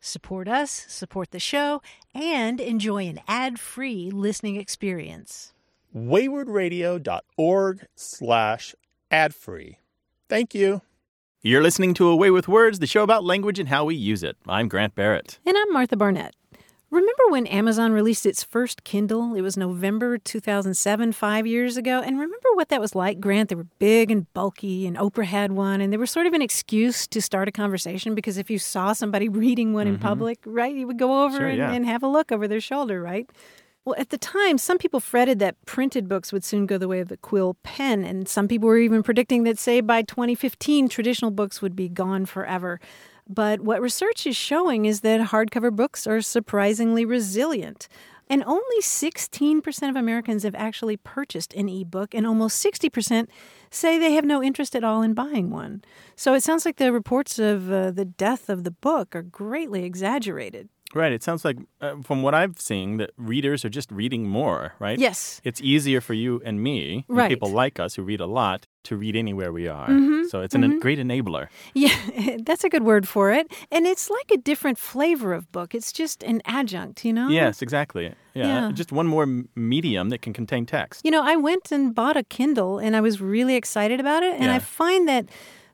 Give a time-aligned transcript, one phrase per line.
[0.00, 1.82] Support us, support the show,
[2.14, 5.52] and enjoy an ad-free listening experience.
[5.94, 8.74] waywordradio.org slash
[9.10, 9.78] ad-free.
[10.28, 10.80] Thank you.
[11.42, 14.22] You're listening to A Way with Words, the show about language and how we use
[14.22, 14.36] it.
[14.46, 15.38] I'm Grant Barrett.
[15.46, 16.34] And I'm Martha Barnette.
[16.90, 19.34] Remember when Amazon released its first Kindle?
[19.34, 22.00] It was November 2007, five years ago.
[22.00, 23.48] And remember what that was like, Grant?
[23.48, 25.80] They were big and bulky, and Oprah had one.
[25.80, 28.92] And they were sort of an excuse to start a conversation because if you saw
[28.92, 30.02] somebody reading one in mm-hmm.
[30.02, 31.70] public, right, you would go over Sure, and, yeah.
[31.70, 33.30] and have a look over their shoulder, right?
[33.84, 37.00] Well, at the time, some people fretted that printed books would soon go the way
[37.00, 41.30] of the quill pen, and some people were even predicting that, say, by 2015, traditional
[41.30, 42.80] books would be gone forever.
[43.32, 47.86] But what research is showing is that hardcover books are surprisingly resilient.
[48.28, 53.28] And only 16% of Americans have actually purchased an ebook, and almost 60%
[53.70, 55.82] say they have no interest at all in buying one.
[56.16, 59.84] So it sounds like the reports of uh, the death of the book are greatly
[59.84, 60.68] exaggerated.
[60.94, 61.12] Right.
[61.12, 64.98] It sounds like, uh, from what I've seen, that readers are just reading more, right?
[64.98, 65.40] Yes.
[65.44, 67.28] It's easier for you and me, and Right.
[67.30, 69.88] people like us who read a lot, to read anywhere we are.
[69.88, 71.48] Mhm, So it's an, a great enabler.
[71.74, 71.94] Yeah,
[72.44, 73.46] that's a good word for it.
[73.70, 75.74] And it's like a different flavor of book.
[75.74, 77.28] It's just an adjunct, you know?
[77.28, 78.04] Yes, exactly.
[78.34, 78.46] Yeah.
[78.46, 78.72] Yeah.
[78.72, 81.04] Just one more medium that can contain text.
[81.04, 84.34] You know, I went and bought a Kindle and I was really excited about it.
[84.34, 84.56] And Yeah.
[84.56, 85.26] I find that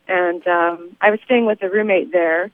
[0.10, 2.52] And um, I was staying with a roommate there.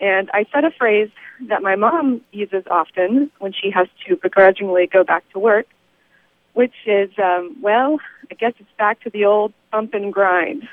[0.00, 1.10] And I said a phrase
[1.48, 5.66] that my mom uses often when she has to begrudgingly go back to work,
[6.54, 7.98] which is, um, well,
[8.30, 10.66] I guess it's back to the old bump and grind.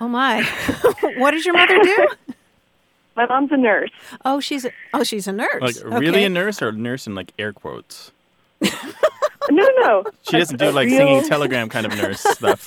[0.00, 0.42] Oh my.
[1.18, 2.08] what does your mother do?
[3.16, 3.92] My mom's a nurse.
[4.24, 5.60] Oh, she's a, oh, she's a nurse.
[5.60, 6.24] Like, really Okay.
[6.24, 8.10] a nurse or a nurse in like air quotes?
[9.50, 10.04] No, no.
[10.22, 12.66] She doesn't do like real- singing telegram kind of nurse stuff.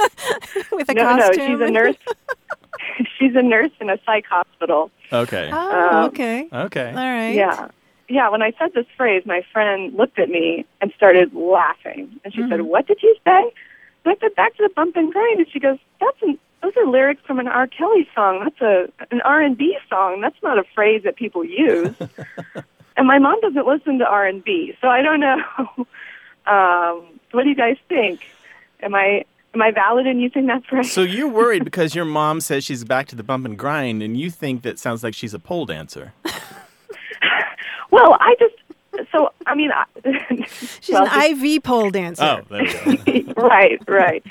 [0.72, 1.96] with a No, no, she's a nurse.
[3.18, 4.92] she's a nurse in a psych hospital.
[5.12, 5.50] Okay.
[5.52, 6.48] Oh, Um, okay.
[6.52, 6.88] Okay.
[6.90, 7.32] All right.
[7.34, 7.70] Yeah.
[8.10, 12.20] Yeah, when I said this phrase, my friend looked at me and started laughing.
[12.24, 13.52] And she said, What did you say?
[14.04, 15.40] So I said, Back to the bump and grind.
[15.40, 17.68] And she goes, That's an, those are lyrics from an R.
[17.68, 18.42] Kelly song.
[18.44, 20.22] That's a an R and B song.
[20.22, 21.94] That's not a phrase that people use.
[22.98, 25.42] and my mom doesn't listen to R and B, so I don't know.
[26.48, 28.22] Um, what do you guys think?
[28.82, 30.92] Am I am I valid in using that phrase?
[30.92, 34.18] So you're worried because your mom says she's back to the bump and grind, and
[34.18, 36.14] you think that sounds like she's a pole dancer.
[37.92, 38.56] well, I just
[39.12, 39.86] so I mean, I,
[40.82, 42.24] She's well, an IV pole dancer.
[42.24, 42.64] Oh, there
[43.06, 43.34] we go.
[43.42, 44.26] right, right.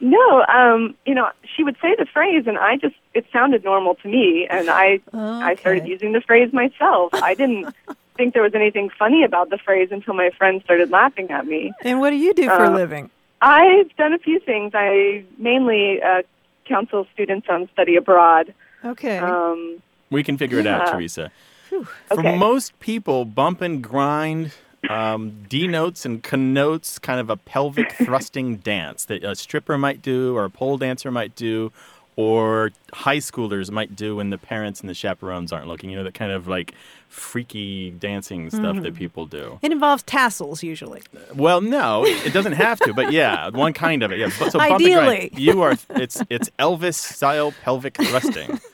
[0.00, 3.96] No, um, you know, she would say the phrase, and I just it sounded normal
[3.96, 7.10] to me, and I I started using the phrase myself.
[7.14, 7.74] I didn't
[8.18, 11.72] think there was anything funny about the phrase until my friends started laughing at me.
[11.82, 13.10] And what do you do for a Uh, living?
[13.40, 14.72] I've done a few things.
[14.74, 16.22] I mainly uh,
[16.66, 18.52] counsel students on study abroad.
[18.84, 19.18] Okay.
[19.18, 19.80] Um,
[20.10, 20.92] We can figure it out, Yeah.
[20.92, 21.30] Teresa.
[21.68, 22.36] For Okay.
[22.36, 24.52] most people, bump and grind
[24.88, 30.34] um, denotes and connotes kind of a pelvic thrusting dance that a stripper might do,
[30.36, 31.72] or a pole dancer might do,
[32.20, 35.88] or high schoolers might do when the parents and the chaperones aren't looking.
[35.88, 36.74] You know, that kind of like
[37.08, 38.82] freaky dancing stuff Mm-hmm.
[38.82, 39.60] that people do.
[39.62, 41.00] it involves tassels usually.
[41.34, 44.18] Well, no, it doesn't have to, but yeah, one kind of it.
[44.18, 44.30] Yeah.
[44.30, 45.28] So Ideally.
[45.30, 45.76] grind, you are.
[45.90, 48.60] It's it's Elvis style pelvic thrusting.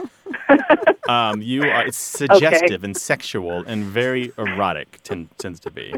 [1.06, 1.86] Um, you are.
[1.86, 5.00] It's suggestive and sexual and very erotic.
[5.02, 5.94] Ten, tends to be.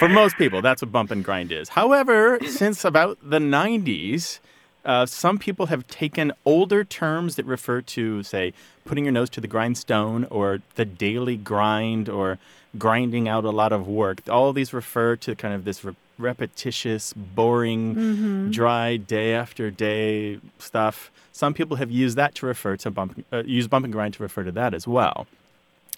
[0.00, 1.68] For most people, that's what bump and grind is.
[1.68, 4.40] However, since about the '90s,
[4.84, 8.52] uh, some people have taken older terms that refer to, say,
[8.84, 12.38] putting your nose to the grindstone or the daily grind or
[12.78, 14.20] grinding out a lot of work.
[14.28, 20.40] All of these refer to kind of this re- repetitious, boring, dry day after day
[20.58, 21.10] stuff.
[21.32, 24.22] Some people have used that to refer to bump, uh, use bump and grind to
[24.22, 25.26] refer to that as well.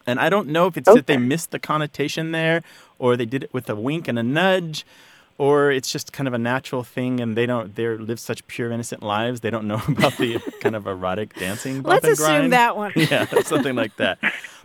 [0.07, 2.63] And I don't know if it's that they missed the connotation there,
[2.99, 4.85] or they did it with a wink and a nudge,
[5.41, 8.71] or it's just kind of a natural thing, and they don't they live such pure
[8.71, 9.41] innocent lives.
[9.41, 11.81] They don't know about the kind of erotic dancing.
[11.81, 12.53] Bump Let's assume grind.
[12.53, 12.93] that one.
[12.97, 14.19] yeah, something like that.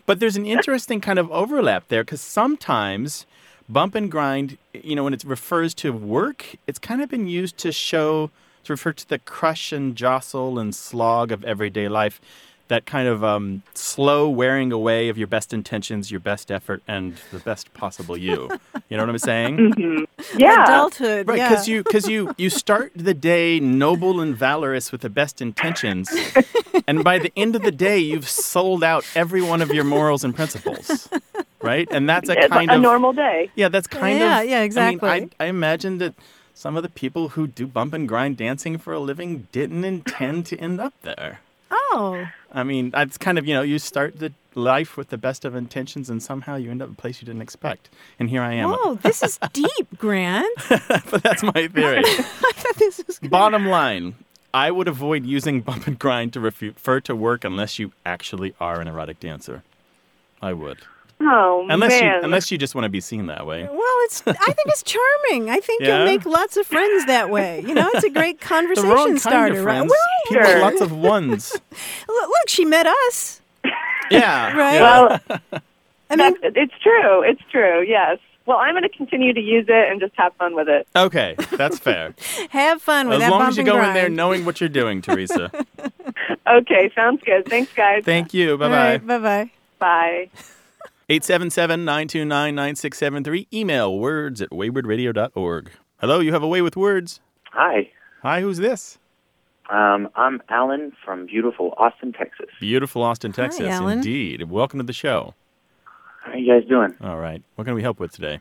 [0.06, 3.26] But there's an interesting kind of overlap there because sometimes
[3.70, 7.58] bump and grind, you know, when it refers to work, it's kind of been used
[7.60, 8.30] to show,
[8.66, 12.20] to refer to the crush and jostle and slog of everyday life.
[12.68, 17.16] That kind of um, slow wearing away of your best intentions, your best effort, and
[17.32, 18.50] the best possible you.
[18.88, 20.06] You know what I'm saying?
[20.38, 20.64] yeah.
[20.64, 21.28] Adulthood.
[21.28, 21.50] Right, yeah.
[21.50, 26.08] because you because you you start the day noble and valorous with the best intentions,
[26.88, 30.24] and by the end of the day, you've sold out every one of your morals
[30.24, 31.10] and principles,
[31.64, 31.88] right?
[31.90, 33.50] And that's a It's kind a of a normal day.
[33.56, 35.10] yeah, that's kind Yeah, of yeah, exactly.
[35.10, 36.14] I, mean, I, I imagine that
[36.54, 40.46] some of the people who do bump and grind dancing for a living didn't intend
[40.48, 41.40] to end up there.
[41.72, 45.46] Oh, I mean, it's kind of you know you start the life with the best
[45.46, 47.90] of intentions, and somehow you end up in a place you didn't expect.
[48.20, 48.70] And here I am.
[48.72, 50.48] Oh, this is deep, Grant.
[50.70, 52.00] but that's my theory.
[52.06, 52.22] I
[52.54, 53.30] thought this was good.
[53.30, 54.16] Bottom line,
[54.54, 58.80] I would avoid using bump and grind to refer to work unless you actually are
[58.80, 59.64] an erotic dancer.
[60.42, 60.80] I would.
[61.22, 62.24] Oh Unless you man.
[62.26, 63.64] unless you just want to be seen that way.
[63.64, 64.22] Well, it's.
[64.28, 65.50] I think it's charming.
[65.50, 65.98] I think Yeah?
[65.98, 67.64] you'll make lots of friends that way.
[67.66, 69.60] You know, it's a great The conversation wrong kind starter.
[69.60, 69.82] of right?
[69.82, 69.98] Well,
[70.28, 70.60] People Sure.
[70.60, 71.54] lots of ones.
[72.10, 73.42] look, look, she met us.
[74.12, 74.56] Yeah.
[74.58, 74.74] Right.
[74.76, 74.82] yeah.
[74.82, 75.20] well,
[76.10, 77.24] I mean, it's true.
[77.24, 77.82] It's true.
[77.88, 78.20] Yes.
[78.46, 80.86] Well, I'm going to continue to use it and just have fun with it.
[80.96, 82.14] Okay, that's fair.
[82.50, 84.60] have fun with as that long bump as you and go in there knowing what
[84.62, 85.50] you're doing, Teresa.
[86.46, 87.48] Okay, sounds good.
[87.48, 88.04] Thanks, guys.
[88.04, 88.56] Thank you.
[88.58, 88.74] Bye bye.
[88.92, 89.52] Right, bye bye.
[89.80, 90.30] Bye.
[91.10, 93.48] 877-929-9673.
[93.54, 95.72] Email words at waywordradio.org.
[96.00, 97.20] Hello, you have a way with words.
[97.52, 97.90] Hi,
[98.24, 98.98] Hi, who's this?
[99.70, 102.48] um, I'm Alan from beautiful Austin, Texas.
[102.60, 103.68] Beautiful Austin, Texas.
[103.68, 104.00] Alan.
[104.00, 104.50] Indeed.
[104.50, 105.36] Welcome to the show.
[106.24, 106.96] How are you guys doing?
[107.02, 107.44] All right.
[107.56, 108.40] What can we help with today?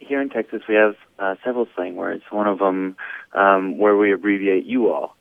[0.00, 2.24] Here in Texas, we have uh, several slang words.
[2.30, 2.96] One of them
[3.34, 5.14] um, where we abbreviate you all,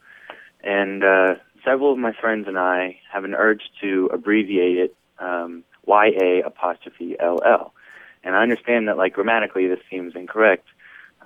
[0.63, 5.63] and uh, several of my friends and I have an urge to abbreviate it um,
[5.87, 7.73] YA apostrophe LL.
[8.23, 10.67] And I understand that, like grammatically, this seems incorrect,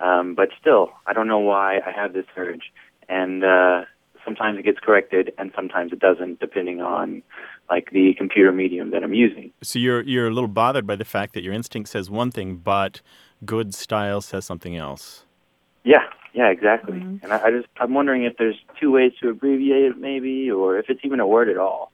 [0.00, 2.72] um, but still, I don't know why I have this urge.
[3.08, 3.84] And uh,
[4.24, 7.22] sometimes it gets corrected, and sometimes it doesn't, depending on
[7.70, 9.52] like the computer medium that I'm using.
[9.62, 12.56] So you're you're a little bothered by the fact that your instinct says one thing,
[12.56, 13.00] but
[13.44, 15.24] good style says something else.
[15.84, 16.98] Yeah, yeah, exactly.
[16.98, 20.78] And I, I just I'm wondering if there's two ways to abbreviate it, maybe, or
[20.78, 21.92] if it's even a word at all.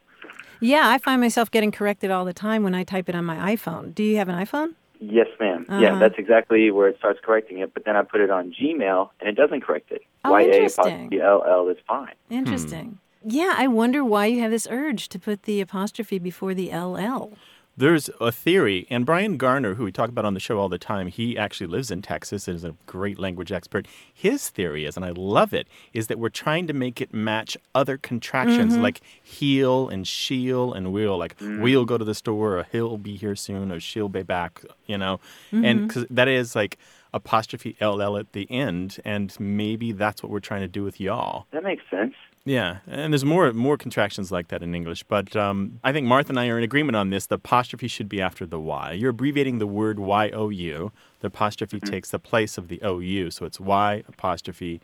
[0.61, 3.55] Yeah, I find myself getting corrected all the time when I type it on my
[3.55, 3.95] iPhone.
[3.95, 4.75] Do you have an iPhone?
[5.00, 5.64] Yes, ma'am.
[5.69, 5.81] Uh-huh.
[5.81, 7.73] Yeah, that's exactly where it starts correcting it.
[7.73, 10.02] But then I put it on Gmail, and it doesn't correct it.
[10.25, 11.07] Oh, YA interesting.
[11.07, 12.14] apostrophe LL is fine.
[12.29, 12.99] Interesting.
[13.25, 17.33] Yeah, I wonder why you have this urge to put the apostrophe before the LL.
[17.80, 20.76] There's a theory, and Bryan Garner, who we talk about on the show all the
[20.76, 23.88] time, he actually lives in Texas and is a great language expert.
[24.12, 27.56] His theory is, and I love it, is that we're trying to make it match
[27.75, 28.82] other contractions mm-hmm.
[28.82, 31.16] like he'll and she'll and will.
[31.16, 31.62] Like mm.
[31.62, 34.99] we'll go to the store, or he'll be here soon, or she'll be back, you
[34.99, 35.18] know?
[35.50, 35.87] And mm-hmm.
[35.87, 36.76] because that is like
[37.14, 41.46] apostrophe LL at the end, and maybe that's what we're trying to do with y'all.
[41.52, 42.12] That makes sense.
[42.47, 46.30] Yeah, and there's more more contractions like that in English, but um, I think Martha
[46.30, 47.26] and I are in agreement on this.
[47.26, 48.92] The apostrophe should be after the Y.
[48.92, 50.90] You're abbreviating the word Y O U.
[51.20, 54.80] The apostrophe takes the place of the O U, so it's Y apostrophe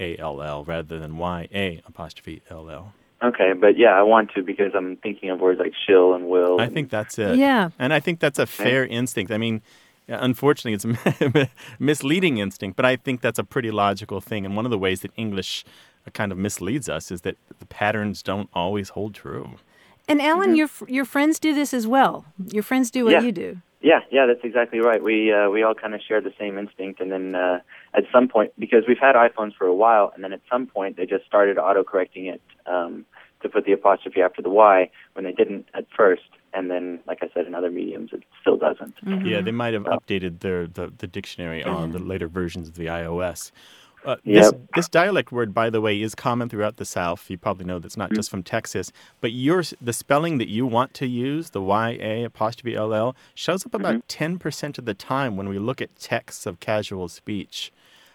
[0.00, 2.92] A L L rather than Y A apostrophe L L.
[3.22, 6.60] Okay, but yeah, I want to because I'm thinking of words like shill and will.
[6.60, 7.36] I think that's it.
[7.36, 7.70] Yeah.
[7.78, 9.30] and I think that's a fair instinct.
[9.30, 9.62] I mean,
[10.08, 11.48] Yeah, unfortunately, it's a
[11.78, 14.44] misleading instinct, but I think that's a pretty logical thing.
[14.46, 15.64] And one of the ways that English
[16.14, 19.56] kind of misleads us is that the patterns don't always hold true.
[20.08, 22.24] And Alan, your your friends do this as well.
[22.52, 23.22] Your friends do what Yeah.
[23.22, 23.56] you do.
[23.82, 25.02] Yeah, yeah, that's exactly right.
[25.02, 27.60] We uh, we all kind of share the same instinct, and then uh,
[27.94, 30.96] at some point, because we've had iPhones for a while, and then at some point
[30.96, 33.04] they just started auto-correcting it um,
[33.42, 36.22] to put the apostrophe after the Y when they didn't at first,
[36.54, 38.94] and then, like I said, in other mediums it still doesn't.
[39.24, 42.86] Yeah, they might have updated their the, the dictionary on the later versions of the
[42.86, 43.52] iOS.
[44.06, 44.60] Uh, this, Yep.
[44.76, 47.28] this dialect word, by the way, is common throughout the South.
[47.28, 48.92] You probably know that's not just from Texas.
[49.20, 53.16] But yours, the spelling that you want to use, the Y A apostrophe L L,
[53.34, 57.72] shows up about 10% of the time when we look at texts of casual speech.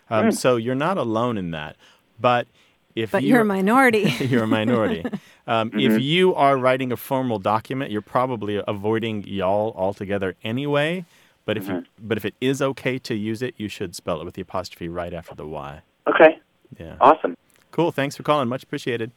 [0.10, 1.76] Um, So you're not alone in that.
[2.20, 2.48] But
[2.96, 4.04] if But you you're a minority.
[4.20, 5.04] you're a minority.
[5.48, 11.04] Um, If you are writing a formal document, you're probably avoiding y'all altogether anyway.
[11.46, 12.08] But if you, mm-hmm.
[12.08, 14.88] but if it is okay to use it, you should spell it with the apostrophe
[14.88, 15.82] right after the Y.
[16.08, 16.40] Okay,
[16.80, 16.96] Yeah.
[17.02, 17.36] awesome.
[17.72, 17.92] Cool.
[17.92, 18.50] Thanks for calling.
[18.50, 19.12] Much appreciated.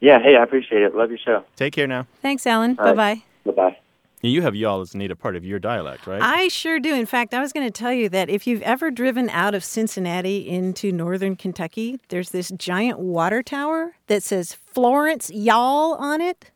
[0.00, 0.94] Yeah, hey, I appreciate it.
[0.94, 1.44] Love your show.
[1.56, 2.06] Take care now.
[2.20, 2.74] Thanks, Alan.
[2.74, 3.22] Bye bye.
[3.46, 3.78] Bye bye.
[4.20, 6.20] You have y'all as neat a part of your dialect, right?
[6.22, 6.94] I sure do.
[6.94, 9.62] In fact, I was going to tell you that if you've ever driven out of
[9.62, 16.50] Cincinnati into northern Kentucky, there's this giant water tower that says Florence Y'all on it.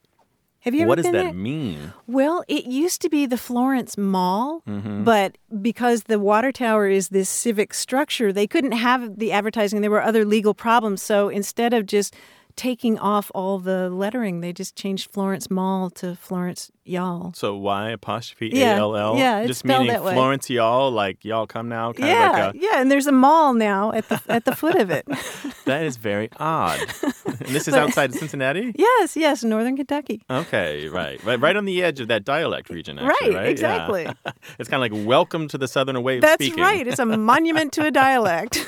[0.62, 1.32] Have you ever what does that there?
[1.32, 1.92] mean?
[2.06, 5.04] Well, it used to be the Florence Mall, Mm-hmm.
[5.04, 9.80] but because the water tower is this civic structure, they couldn't have the advertising.
[9.80, 11.00] There were other legal problems.
[11.02, 12.14] So instead of just
[12.58, 17.32] taking off all the lettering, they just changed Florence Mall to Florence Y'all.
[17.34, 19.16] So Y apostrophe Yeah, A L L?
[19.18, 19.94] yeah, it's Just meaning.
[20.00, 23.12] Florence y'all, like y'all come now, kind yeah, of like a, yeah, and there's a
[23.12, 25.06] mall now at the at the foot of it.
[25.66, 26.80] that is very odd.
[27.26, 28.72] and this is But- outside of Cincinnati?
[28.74, 30.22] yes, yes, northern Kentucky.
[30.30, 31.22] Okay, right.
[31.24, 31.38] right.
[31.38, 33.44] Right on the edge of that dialect region, actually, Right, right?
[33.44, 33.50] Yeah.
[33.50, 34.06] exactly.
[34.58, 36.62] it's kind of like welcome to the southern way of That's speaking.
[36.64, 36.86] right.
[36.86, 38.66] It's a monument to a dialect.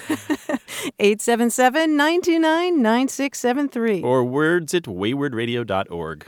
[0.98, 3.79] 877 929 9673.
[4.02, 6.26] Or words at waywordradio.org.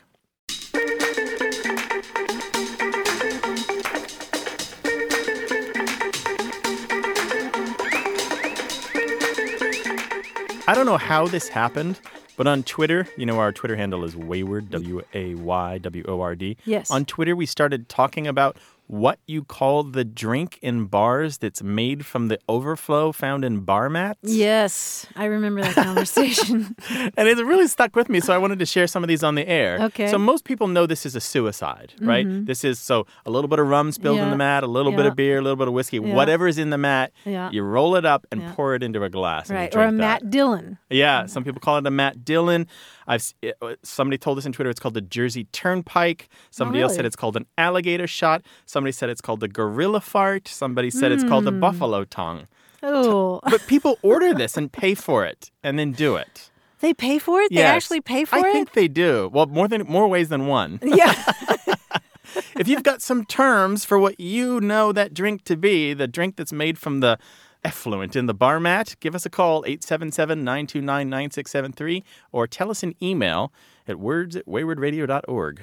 [10.68, 12.00] I don't know how this happened,
[12.36, 16.20] but on Twitter, you know, our Twitter handle is Wayword, W A Y W O
[16.20, 16.56] R D.
[16.64, 16.90] Yes.
[16.90, 18.56] On Twitter, we started talking about
[18.86, 23.88] what you call the drink in bars that's made from the overflow found in bar
[23.88, 24.18] mats.
[24.22, 26.76] Yes, I remember that conversation.
[27.16, 29.34] And it really stuck with me, so I wanted to share some of these on
[29.34, 29.78] the air.
[29.82, 30.08] Okay.
[30.10, 32.26] So most people know this is a suicide, right?
[32.26, 32.44] Mm-hmm.
[32.44, 35.06] This is so a little bit of rum spilled in the mat, a little bit
[35.06, 36.14] of beer, a little bit of whiskey, Yeah.
[36.14, 37.50] whatever is in the mat, Yeah.
[37.50, 38.52] you roll it up and Yeah.
[38.54, 39.50] pour it into a glass.
[39.50, 39.74] right.
[39.74, 39.92] Or a that.
[39.92, 40.78] Matt Dillon.
[40.90, 42.66] Yeah, some people call it a Matt Dillon.
[43.06, 43.32] I've
[43.62, 46.28] uh, somebody told us on Twitter it's called the Jersey Turnpike.
[46.50, 46.96] Somebody else really?
[46.96, 48.42] said it's called an alligator shot.
[48.66, 50.48] Somebody said it's called the gorilla fart.
[50.48, 51.54] Somebody said it's called Hmm.
[51.54, 52.46] the buffalo tongue.
[52.82, 56.50] Oh, But people order this and pay for it and then do it.
[56.80, 57.50] they pay for it?
[57.54, 58.46] They actually pay for I it?
[58.46, 59.30] I think they do.
[59.32, 60.80] Well, more than more ways than one.
[60.82, 61.14] yeah.
[62.58, 66.36] if you've got some terms for what you know that drink to be, the drink
[66.36, 67.18] that's made from the
[67.64, 72.02] effluent in the bar mat, give us a call 877-929-9673
[72.32, 73.52] or tell us an email
[73.86, 75.62] at words at waywordradio.org.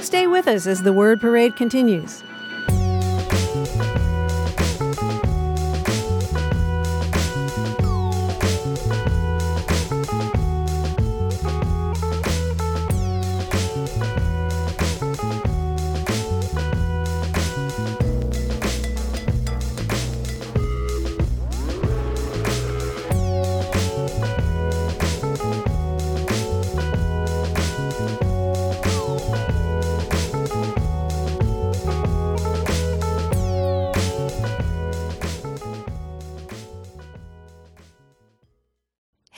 [0.00, 2.22] Stay with us as the word parade continues.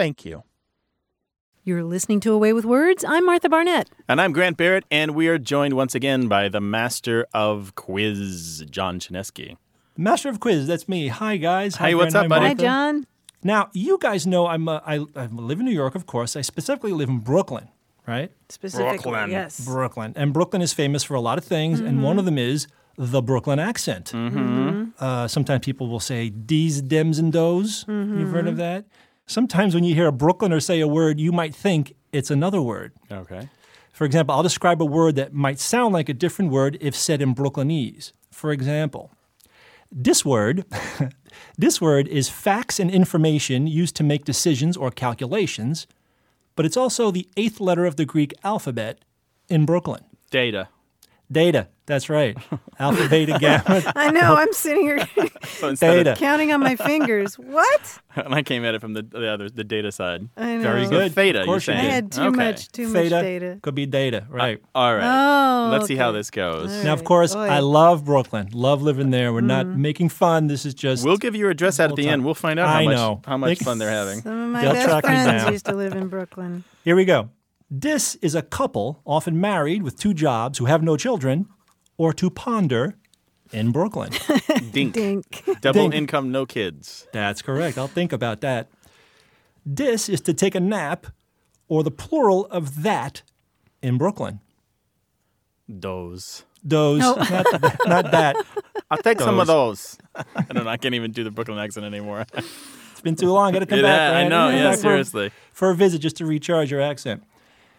[0.00, 0.44] Thank you.
[1.62, 3.04] You're listening to A Way with Words.
[3.06, 3.90] I'm Martha Barnette.
[4.08, 8.64] And I'm Grant Barrett, and we are joined once again by the master of quiz,
[8.70, 9.58] John Chaneski.
[9.98, 11.08] Master of Quiz, that's me.
[11.08, 11.76] Hi, guys.
[11.76, 12.24] Hey, what's Grant.
[12.24, 12.46] up, buddy?
[12.46, 13.06] Hi, John.
[13.44, 16.34] Now, you guys know I'm, uh, I, I live in New York, of course.
[16.34, 17.68] I specifically live in Brooklyn,
[18.06, 18.32] right?
[18.48, 19.30] Specifically, Brooklyn.
[19.30, 19.62] yes.
[19.62, 20.14] Brooklyn.
[20.16, 23.20] And Brooklyn is famous for a lot of things, and one of them is the
[23.20, 24.14] Brooklyn accent.
[24.14, 27.84] Uh, sometimes people will say D's, dems, and does.
[27.86, 28.86] You've heard of that?
[29.30, 32.90] Sometimes when you hear a Brooklyner say a word, you might think it's another word.
[33.12, 33.48] Okay.
[33.92, 37.22] For example, I'll describe a word that might sound like a different word if said
[37.22, 38.10] in Brooklynese.
[38.32, 39.12] For example,
[39.92, 40.64] this word,
[41.56, 45.86] this word is facts and information used to make decisions or calculations,
[46.56, 48.98] but it's also the eighth letter of the Greek alphabet
[49.48, 50.02] in Brooklyn.
[50.32, 50.70] Data.
[51.30, 52.36] Data, that's right.
[52.78, 54.36] Alpha, beta, gamma, I know.
[54.36, 55.06] I'm sitting here
[55.58, 56.16] So instead data.
[56.18, 57.36] counting on my fingers.
[57.38, 57.98] What?
[58.16, 60.28] and I came at it from the, the other, the data side.
[60.36, 60.62] I know.
[60.62, 61.12] Very So good.
[61.14, 61.84] theta, Of you're course you I saying.
[61.86, 61.92] did.
[61.92, 62.36] had too Okay.
[62.36, 63.58] much, too much Theta data.
[63.62, 64.60] could be data, right?
[64.74, 65.04] Uh, all right.
[65.66, 66.70] Oh, Let's see how this goes.
[66.72, 67.40] All now, of course, Boy.
[67.48, 68.48] I love Brooklyn.
[68.52, 69.32] Love living there.
[69.32, 69.82] We're not mm-hmm.
[69.82, 70.46] making fun.
[70.46, 72.24] This is just We'll give you your address out at the Full end.
[72.24, 73.20] We'll find out how I much know.
[73.26, 74.20] how much fun they're having.
[74.22, 76.64] Some of my They'll best track friends used to live in Brooklyn.
[76.84, 77.30] Here we go.
[77.72, 81.46] This is a couple, often married with two jobs, who have no children,
[82.00, 82.94] or to ponder
[83.52, 84.10] in Brooklyn.
[84.72, 84.94] Dink.
[84.94, 85.44] Dink.
[85.60, 85.94] Double Dink.
[85.94, 87.06] income, no kids.
[87.12, 87.76] That's correct.
[87.76, 88.70] I'll think about that.
[89.66, 91.08] This is to take a nap,
[91.68, 93.20] or the plural of that
[93.82, 94.40] in Brooklyn.
[95.68, 96.44] Those.
[96.64, 97.14] Those, No.
[97.16, 98.36] not, th- not that.
[98.90, 99.98] I'll take some of those.
[100.14, 100.70] I don't know.
[100.70, 102.24] I can't even do the Brooklyn accent anymore.
[102.92, 103.52] It's been too long.
[103.54, 104.14] Got to come yeah, back.
[104.14, 104.48] I know.
[104.50, 105.30] Come Yeah, back for- seriously.
[105.54, 107.22] for a visit just to recharge your accent.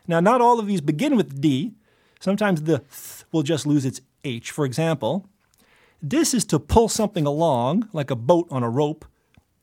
[0.07, 1.73] Now, not all of these begin with D.
[2.19, 4.51] Sometimes the th will just lose its H.
[4.51, 5.29] For example,
[6.01, 9.05] this is to pull something along, like a boat on a rope,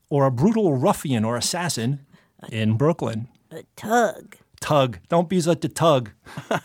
[0.09, 2.05] or a brutal ruffian or assassin
[2.51, 3.27] in Brooklyn.
[3.51, 4.37] A tug.
[4.61, 4.99] Tug.
[5.09, 6.11] Don't be such a tug.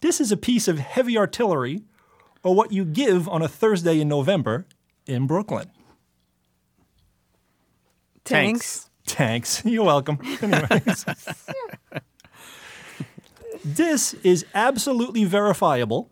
[0.00, 1.82] this is a piece of heavy artillery,
[2.42, 4.66] or what you give on a Thursday in November
[5.06, 5.70] in Brooklyn.
[8.24, 8.88] Tanks.
[9.06, 9.62] Tanks.
[9.64, 10.18] You're welcome.
[10.40, 11.04] Anyways.
[13.64, 16.11] this is absolutely verifiable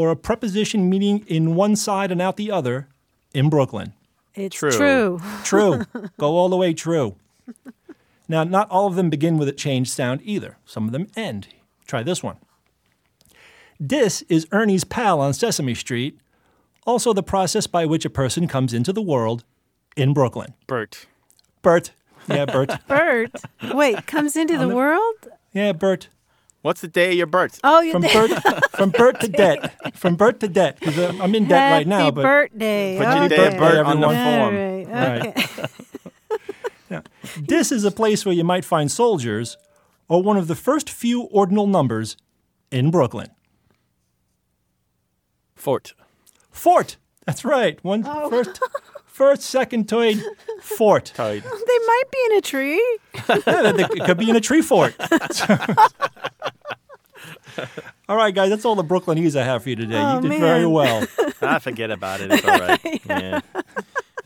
[0.00, 2.88] or a preposition meaning in one side and out the other
[3.34, 3.92] in Brooklyn.
[4.34, 4.70] It's True.
[4.70, 5.20] true.
[5.44, 5.84] True.
[6.18, 7.16] Go all the way true.
[8.28, 10.56] Now, not all of them begin with a changed sound either.
[10.64, 11.48] Some of them end.
[11.86, 12.36] Try this one.
[13.78, 16.18] This is Ernie's pal on Sesame Street,
[16.86, 19.44] also the process by which a person comes into the world
[19.96, 20.54] in Brooklyn.
[20.66, 21.06] Bert.
[21.62, 21.90] Bert.
[22.28, 22.70] Yeah, Bert.
[22.88, 23.32] Bert.
[23.74, 25.28] Wait, comes into the world?
[25.52, 26.08] Yeah, Bert.
[26.62, 27.58] What's the day of your birth?
[27.64, 28.30] Oh, you From Bert,
[28.72, 29.96] from birth to debt.
[29.96, 30.78] From birth to debt.
[30.78, 32.04] Because uh, I'm in debt right now.
[32.04, 32.98] Happy But birthday.
[32.98, 33.36] Put your okay.
[33.36, 34.54] day of Bert on the form.
[34.92, 35.30] All right.
[36.92, 37.02] Okay.
[37.40, 39.56] this is a place where you might find soldiers
[40.08, 42.16] or one of the first few ordinal numbers
[42.70, 43.28] in Brooklyn.
[45.54, 45.94] Fort.
[46.50, 46.96] Fort.
[47.26, 47.82] That's right.
[47.84, 48.28] One oh.
[48.28, 48.60] first,
[49.20, 50.18] first, second toid,
[50.62, 51.04] fort.
[51.14, 51.42] Tide.
[51.42, 52.82] They might be in a tree.
[53.28, 54.94] Yeah, it could be in a tree fort.
[58.08, 59.98] all right, guys, that's all the Brooklyn news I have for you today.
[60.00, 60.40] Oh, you did man.
[60.40, 61.06] very well.
[61.42, 62.32] I forget about it.
[62.32, 63.00] It's all right.
[63.04, 63.40] yeah.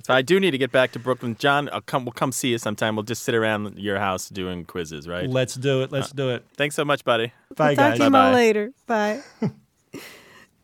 [0.05, 1.35] So I do need to get back to Brooklyn.
[1.39, 2.05] John, I'll come.
[2.05, 2.95] We'll come see you sometime.
[2.95, 5.29] We'll just sit around your house doing quizzes, right?
[5.29, 5.91] Let's do it.
[5.91, 6.45] Let's uh, do it.
[6.57, 7.33] Thanks so much, buddy.
[7.57, 7.99] Bye, Talk guys.
[7.99, 8.33] to you all Bye-bye.
[8.35, 8.73] later.
[8.87, 9.23] Bye.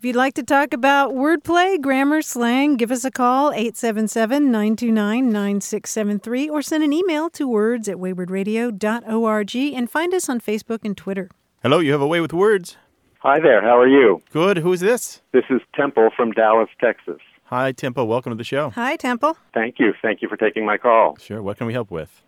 [0.00, 6.62] If you'd like to talk about wordplay, grammar, slang, give us a call, 877-929-9673, or
[6.62, 11.28] send an email to words at waywordradio.org and find us on Facebook and Twitter.
[11.62, 12.78] Hello, you have a way with words.
[13.18, 13.60] Hi there.
[13.60, 14.22] How are you?
[14.32, 14.56] Good.
[14.56, 15.20] Who's this?
[15.32, 17.20] This is Temple from Dallas, Texas.
[17.44, 18.70] Hi, Temple, Welcome to the show.
[18.70, 19.36] Hi, Temple.
[19.52, 19.92] Thank you.
[20.00, 21.18] Thank you for taking my call.
[21.20, 21.42] Sure.
[21.42, 22.22] What can we help with?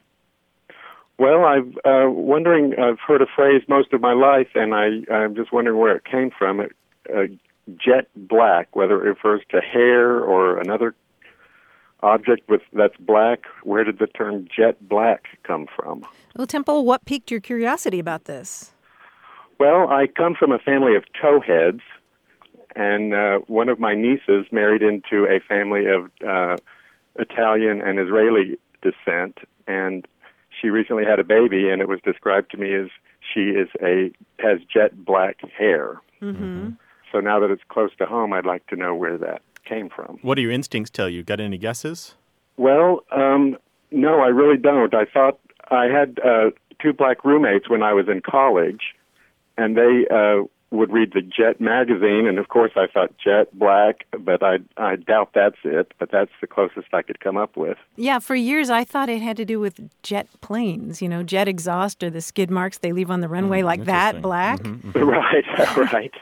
[1.19, 2.75] Well, I'm uh, wondering.
[2.79, 6.05] I've heard a phrase most of my life, and I, I'm just wondering where it
[6.05, 6.61] came from.
[6.61, 6.73] It,
[7.09, 7.29] uh,
[7.77, 10.95] jet black, whether it refers to hair or another
[12.03, 13.45] object with that's black.
[13.63, 16.05] Where did the term jet black come from?
[16.37, 18.73] Well, Temple, what piqued your curiosity about this?
[19.59, 21.83] Well, I come from a family of towheads,
[22.75, 26.57] and uh, one of my nieces married into a family of uh,
[27.17, 30.07] Italian and Israeli descent, and
[30.61, 32.89] she recently had a baby, and it was described to me as
[33.33, 36.01] she is a has jet black hair.
[36.21, 36.71] Mm-hmm.
[37.13, 40.19] So now that it's close to home, I'd like to know where that came from.
[40.23, 41.23] What do your instincts tell you?
[41.23, 42.15] Got any guesses?
[42.57, 43.57] Well, um,
[43.91, 44.95] no, I really don't.
[44.95, 45.39] I thought
[45.71, 48.95] I had uh, two black roommates when I was in college,
[49.57, 54.07] and they uh, would read the Jet magazine, and of course I thought Jet Black,
[54.19, 55.93] but I I doubt that's it.
[55.99, 57.77] But that's the closest I could come up with.
[57.97, 61.47] Yeah, for years I thought it had to do with jet planes, you know, jet
[61.47, 64.23] exhaust or the skid marks they leave on the runway Mm, like that, interesting.
[64.23, 64.61] black.
[64.95, 65.45] Right,
[65.93, 66.13] right.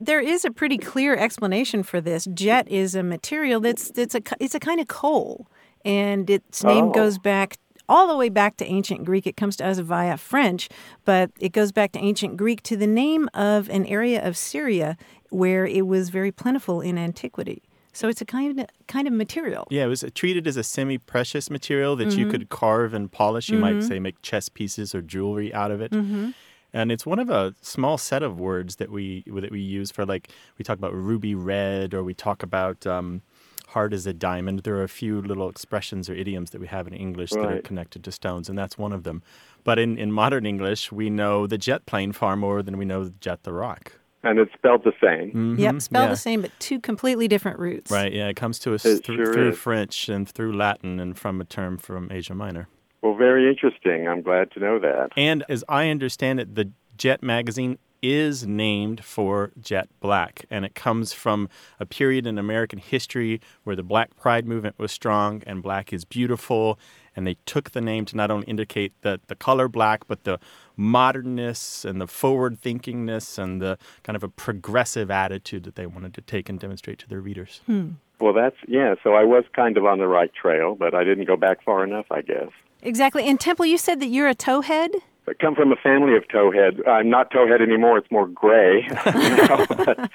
[0.00, 2.26] There is a pretty clear explanation for this.
[2.34, 5.46] Jet is a material that's it's a it's a kind of coal,
[5.84, 6.92] and its name Oh.
[6.92, 7.56] goes back
[7.88, 9.26] all the way back to ancient Greek.
[9.26, 10.68] It comes to us via French,
[11.04, 14.96] but it goes back to ancient Greek to the name of an area of Syria
[15.30, 17.62] where it was very plentiful in antiquity.
[17.94, 19.66] So it's a kind of kind of material.
[19.70, 22.18] Yeah, it was treated as a semi-precious material that Mm-hmm.
[22.20, 23.50] you could carve and polish.
[23.50, 25.90] You might say make chess pieces or jewelry out of it.
[25.90, 26.30] Mm-hmm.
[26.74, 30.06] And it's one of a small set of words that we that we use for
[30.06, 33.20] like we talk about ruby red or we talk about um,
[33.68, 34.60] hard as a diamond.
[34.60, 37.60] There are a few little expressions or idioms that we have in English that are
[37.62, 39.22] connected to stones, and that's one of them.
[39.64, 43.04] But in, in modern English, we know the jet plane far more than we know
[43.04, 43.92] the jet the rock.
[44.24, 45.32] And it's spelled the same.
[45.32, 46.10] Mhm, Yep, spelled yeah.
[46.10, 47.90] the same, but two completely different roots.
[47.90, 49.58] Right, yeah, it comes to us It through, sure through is.
[49.58, 52.68] French and through Latin and from a term from Asia Minor.
[53.02, 54.06] Well, very interesting.
[54.06, 55.10] I'm glad to know that.
[55.16, 60.74] And as I understand it, the Jet magazine is named for Jet Black, and it
[60.74, 65.62] comes from a period in American history where the Black Pride movement was strong and
[65.62, 66.78] black is beautiful.
[67.14, 70.40] And they took the name to not only indicate the, the color black, but the
[70.76, 76.14] modernness and the forward thinkingness and the kind of a progressive attitude that they wanted
[76.14, 77.60] to take and demonstrate to their readers.
[77.66, 77.90] Hmm.
[78.18, 78.94] Well, that's yeah.
[79.02, 81.84] So I was kind of on the right trail, but I didn't go back far
[81.84, 82.48] enough, I guess.
[82.82, 83.24] Exactly.
[83.24, 84.90] And Temple, you said that you're a towhead?
[85.28, 86.86] I come from a family of towhead.
[86.86, 87.96] I'm not towhead anymore.
[87.98, 88.88] It's more gray.
[88.88, 90.10] know, but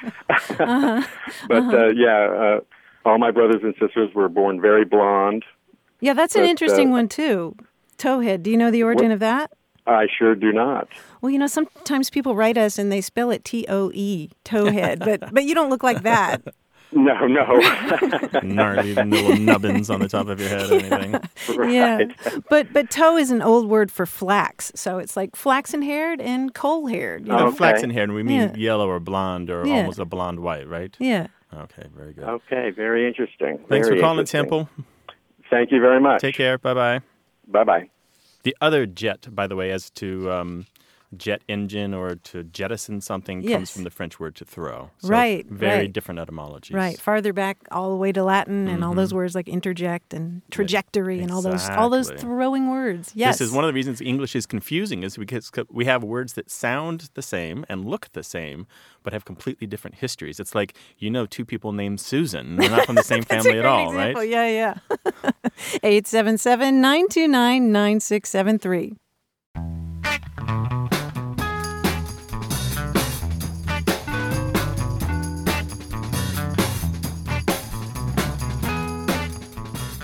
[1.48, 2.60] but uh, yeah, uh,
[3.06, 5.46] all my brothers and sisters were born very blonde.
[6.02, 7.56] Yeah, that's an interesting uh, one too.
[7.98, 8.44] Towhead.
[8.44, 9.52] Do you know the origin of that?
[9.88, 10.90] I sure do not.
[11.22, 15.00] Well, you know, sometimes people write us and they spell it T O E, towhead,
[15.00, 16.42] but but you don't look like that.
[16.92, 17.44] No, no.
[18.44, 21.70] Gnarly little nubbins on the top of your head or anything.
[21.72, 22.06] Yeah.
[22.50, 26.54] But but tow is an old word for flax, so it's like flaxen haired and
[26.54, 27.28] coal haired.
[27.28, 27.48] You Oh, know?
[27.48, 27.58] Okay.
[27.58, 28.56] flaxen haired, and we mean Yeah.
[28.56, 29.76] yellow or blonde or Yeah.
[29.80, 30.96] almost a blonde white, right?
[31.00, 31.28] Yeah.
[31.54, 32.24] Okay, very good.
[32.26, 33.60] okay, very interesting.
[33.70, 34.42] Thanks for calling, interesting.
[34.42, 34.70] Temple.
[35.50, 36.22] Thank you very much.
[36.22, 36.58] Take care.
[36.58, 37.02] Bye bye.
[37.48, 37.90] Bye bye.
[38.44, 40.66] The other jet, by the way, as to um,
[41.18, 44.92] jet engine or to jettison something, comes from the French word to throw.
[45.00, 45.94] So Right, Very right.
[45.94, 46.76] different etymologies.
[46.76, 47.00] Right.
[47.00, 49.18] Farther back all the way to Latin and all those mm-hmm.
[49.18, 53.12] words like interject and trajectory and all those all those throwing words.
[53.16, 53.40] Yes.
[53.40, 56.50] This is one of the reasons English is confusing, is because we have words that
[56.50, 58.68] sound the same and look the same,
[59.04, 60.40] but have completely different histories.
[60.40, 63.66] It's like you know two people named Susan, they're not from the same family at
[63.66, 64.22] all, example.
[64.22, 64.30] right?
[64.30, 64.74] Yeah, yeah.
[65.84, 68.96] 877 929 9673.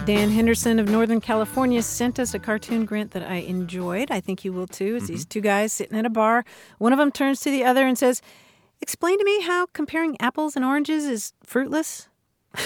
[0.06, 4.12] Dan Henderson of Northern California sent us a cartoon grant that I enjoyed.
[4.12, 4.98] I think you will too.
[4.98, 5.30] It's these mm-hmm.
[5.30, 6.44] two guys sitting at a bar.
[6.78, 8.22] One of them turns to the other and says,
[8.82, 12.10] Explain to me how comparing apples and oranges is fruitless.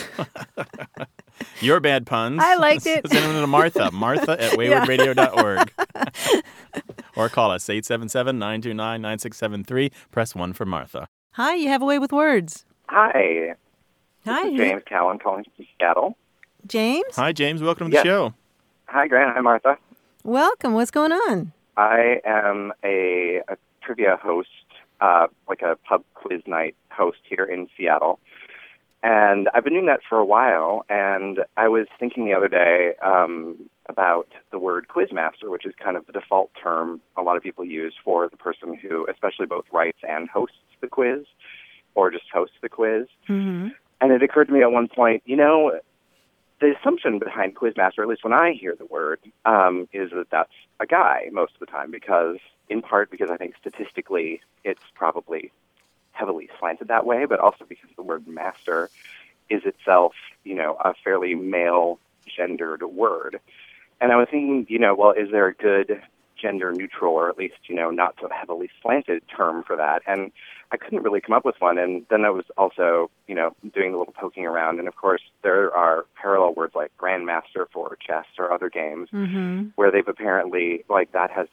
[1.61, 2.41] Your bad puns.
[2.43, 3.07] I liked it.
[3.07, 3.91] Send them to Martha.
[3.93, 5.71] Martha at waywordradio.org.
[7.15, 9.91] or call us 877 929 9673.
[10.09, 11.07] Press 1 for Martha.
[11.33, 12.65] Hi, you have a way with words.
[12.89, 13.53] Hi,
[14.25, 16.17] Hi, this is James Callan calling from Seattle.
[16.67, 17.15] James.
[17.15, 17.61] Hi, James.
[17.61, 18.33] Welcome to the show.
[18.87, 19.33] Hi, Grant.
[19.35, 19.77] Hi, Martha.
[20.23, 20.73] Welcome.
[20.73, 21.53] What's going on?
[21.77, 24.49] I am a, a trivia host,
[24.99, 28.19] uh, like a pub quiz night host here in Seattle.
[29.03, 30.85] And I've been doing that for a while.
[30.89, 35.95] And I was thinking the other day um, about the word quizmaster, which is kind
[35.95, 39.65] of the default term a lot of people use for the person who, especially both
[39.71, 41.25] writes and hosts the quiz,
[41.95, 43.05] or just hosts the quiz.
[43.29, 43.69] Mm-hmm.
[44.01, 45.79] And it occurred to me at one point, you know,
[46.59, 50.53] the assumption behind Quizmaster, at least when I hear the word, um, is that that's
[50.79, 52.37] a guy most of the time, because
[52.69, 55.51] in part because I think statistically it's probably
[56.11, 58.89] heavily slanted that way, but also because the word master
[59.49, 63.39] is itself, you know, a fairly male gendered word.
[64.01, 66.01] And I was thinking, you know, well, is there a good
[66.39, 70.01] gender neutral or at least, you know, not so heavily slanted term for that?
[70.05, 70.31] And
[70.71, 71.77] I couldn't really come up with one.
[71.77, 74.79] And then I was also, you know, doing a little poking around.
[74.79, 79.69] And of course, there are parallel words like grandmaster for chess or other games Mm-hmm.
[79.75, 81.47] where they've apparently, like, that has,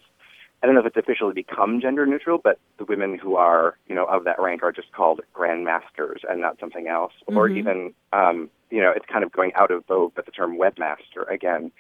[0.63, 3.95] I don't know if it's officially become gender neutral, but the women who are, you
[3.95, 7.13] know, of that rank are just called grandmasters and not something else.
[7.27, 7.57] Or Mhm.
[7.57, 11.29] even, um, you know, it's kind of going out of vogue, but the term webmaster
[11.29, 11.71] again.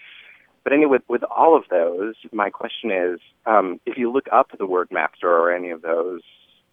[0.64, 4.50] But anyway, with, with all of those, my question is, um, if you look up
[4.58, 6.22] the word master or any of those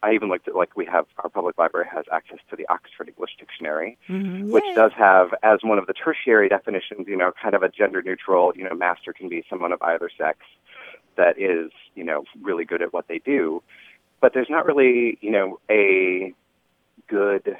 [0.04, 3.08] I even looked at like we have our public library has access to the Oxford
[3.10, 4.50] English Dictionary, Mhm.
[4.50, 8.02] which does have as one of the tertiary definitions, you know, kind of a gender
[8.02, 10.40] neutral, you know, master can be someone of either sex
[11.18, 13.62] that is, you know, really good at what they do.
[14.22, 16.34] But there's not really, you know, a
[17.08, 17.58] good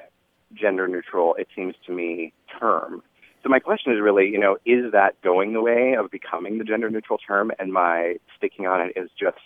[0.54, 3.04] gender neutral, it seems to me, term.
[3.44, 6.64] So my question is really, you know, is that going the way of becoming the
[6.64, 9.38] gender neutral term and my sticking on it is just,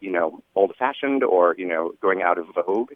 [0.00, 2.92] you know, old fashioned or, you know, going out of vogue?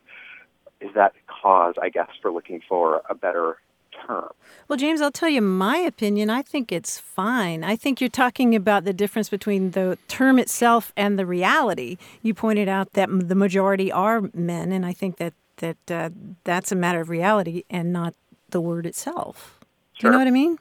[0.80, 3.58] Is that cause, I guess, for looking for a better
[4.06, 4.30] term?
[4.68, 6.30] Well, James, I'll tell you my opinion.
[6.30, 7.64] I think it's fine.
[7.64, 11.96] I think you're talking about the difference between the term itself and the reality.
[12.22, 16.10] You pointed out that the majority are men, and I think that that uh,
[16.42, 18.14] that's a matter of reality and not
[18.50, 19.63] the word itself.
[19.98, 20.58] Do you know what I mean?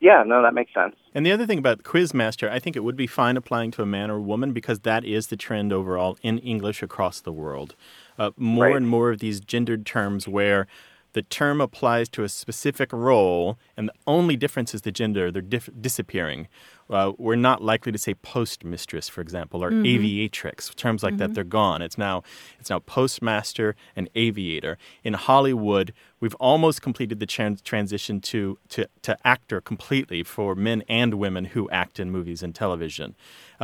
[0.00, 0.96] Yeah, no, that makes sense.
[1.14, 3.86] And the other thing about Quizmaster, I think it would be fine applying to a
[3.86, 7.74] man or a woman because that is the trend overall in English across the world.
[8.18, 8.76] Uh, more Right.
[8.76, 10.66] and more of these gendered terms where
[11.14, 15.42] the term applies to a specific role and the only difference is the gender, they're
[15.42, 16.48] dif- disappearing.
[16.90, 20.74] Uh, we're not likely to say postmistress, for example, or aviatrix.
[20.74, 21.80] Terms like that, they're gone.
[21.80, 22.22] It's now
[22.60, 24.76] it's now postmaster and aviator.
[25.02, 30.82] In Hollywood, we've almost completed the trans- transition to, to to actor completely for men
[30.86, 33.14] and women who act in movies and television.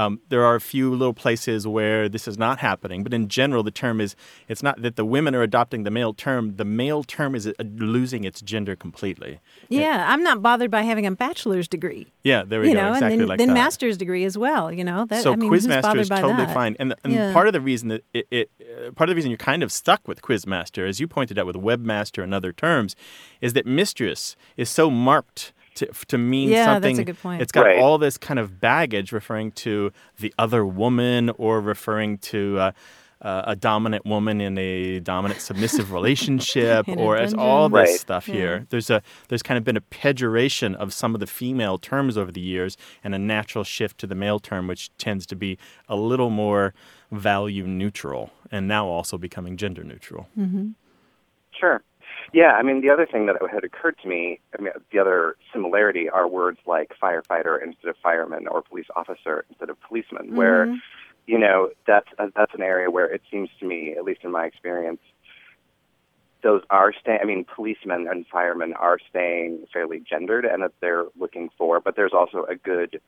[0.00, 3.62] Um, there are a few little places where this is not happening, but in general,
[3.62, 4.16] the term is
[4.48, 6.56] it's not that the women are adopting the male term.
[6.56, 7.52] The male term is uh,
[7.96, 9.40] losing its gender completely.
[9.68, 12.06] Yeah, I'm not bothered by having a bachelor's degree.
[12.24, 12.80] Yeah, there we you go.
[12.82, 13.54] know, exactly and then, like then that.
[13.54, 14.72] master's degree as well.
[14.72, 16.54] You know, that so I mean, Quizmaster is totally that?
[16.54, 17.32] fine, and, and Yeah.
[17.34, 19.70] part of the reason that it, it uh, part of the reason you're kind of
[19.70, 22.96] stuck with Quizmaster, as you pointed out with Webmaster and other terms,
[23.42, 25.52] is that mistress is so marked.
[25.76, 27.42] To, to mean Yeah, that's something, a good point.
[27.42, 27.78] it's got Right.
[27.78, 32.72] all this kind of baggage referring to the other woman or referring to uh,
[33.22, 38.00] uh, a dominant woman in a dominant submissive relationship, or it's all this Right.
[38.00, 38.34] stuff Yeah.
[38.34, 38.66] here.
[38.70, 42.32] There's a there's kind of been a pejoration of some of the female terms over
[42.32, 45.96] the years, and a natural shift to the male term, which tends to be a
[45.96, 46.72] little more
[47.12, 50.26] value neutral, and now also becoming gender neutral.
[51.52, 51.82] Sure.
[52.32, 55.36] Yeah, I mean, the other thing that had occurred to me, I mean, the other
[55.52, 60.66] similarity are words like firefighter instead of fireman or police officer instead of policeman, where,
[61.26, 64.30] you know, that's, uh, that's an area where it seems to me, at least in
[64.30, 65.00] my experience,
[66.42, 71.06] those are staying, I mean, policemen and firemen are staying fairly gendered and that they're
[71.18, 73.00] looking for, but there's also a good,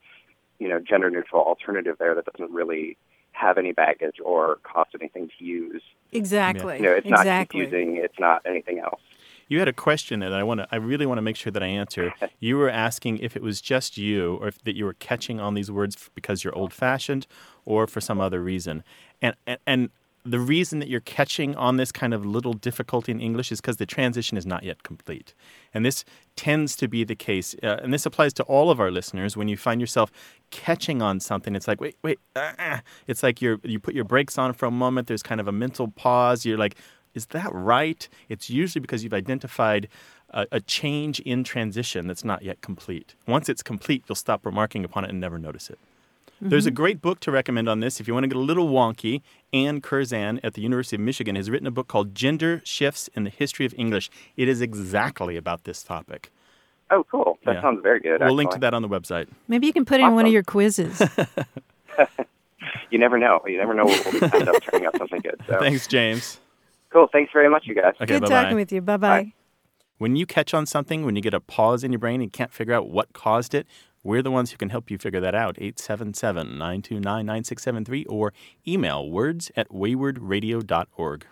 [0.59, 2.97] you know, gender neutral alternative there that doesn't really
[3.33, 5.83] have any baggage or cost anything to use.
[6.13, 6.77] Exactly.
[6.77, 7.63] You know, it's not exactly.
[7.63, 9.01] confusing, it's not anything else.
[9.49, 10.69] You had a question that I want to.
[10.71, 12.15] I really want to make sure that I answer.
[12.41, 15.55] You were asking if it was just you, or if that you were catching on
[15.55, 17.27] these words because you're old-fashioned,
[17.65, 18.83] or for some other reason.
[19.21, 19.91] And and, and
[20.25, 23.79] the reason that you're catching on this kind of little difficulty in English is because
[23.79, 25.35] the transition is not yet complete.
[25.75, 26.05] And this
[26.37, 27.57] tends to be the case.
[27.63, 29.37] Uh, and this applies to all of our listeners.
[29.37, 30.13] When you find yourself
[30.51, 32.79] catching on something, it's like, wait, wait, uh, uh.
[33.07, 35.09] it's like you're you put your brakes on for a moment.
[35.09, 36.47] There's kind of a mental pause.
[36.47, 36.77] You're like,
[37.15, 38.09] is that right?
[38.29, 39.89] It's usually because you've identified
[40.31, 43.17] a, a change in transition that's not yet complete.
[43.27, 45.79] Once it's complete, you'll stop remarking upon it and never notice it.
[46.45, 46.77] There's a mm-hmm.
[46.77, 49.23] great book to recommend on this if you want to get a little wonky.
[49.53, 53.25] Anne Curzan at the University of Michigan has written a book called Gender Shifts in
[53.25, 54.11] the History of English.
[54.37, 56.33] It is exactly about this topic.
[56.91, 57.39] Oh, cool.
[57.45, 57.63] That Yeah.
[57.63, 58.21] sounds very good.
[58.21, 59.29] We'll link to that on the website.
[59.47, 61.01] Maybe you can put it in one of your quizzes.
[62.93, 63.41] You never know.
[63.47, 65.41] You never know what will end up turning out something good.
[65.49, 65.59] So.
[65.59, 66.39] Thanks, James.
[66.91, 67.09] Cool.
[67.11, 67.95] Thanks very much, you guys.
[67.97, 68.43] Okay, Good bye-bye.
[68.43, 68.83] talking with you.
[68.83, 69.33] Bye bye.
[69.97, 72.53] When you catch on something, when you get a pause in your brain and can't
[72.53, 73.67] figure out what caused it,
[74.05, 75.57] we're the ones who can help you figure that out.
[75.59, 78.33] 877 929 9673 or
[78.67, 81.27] email words at waywordradio.org.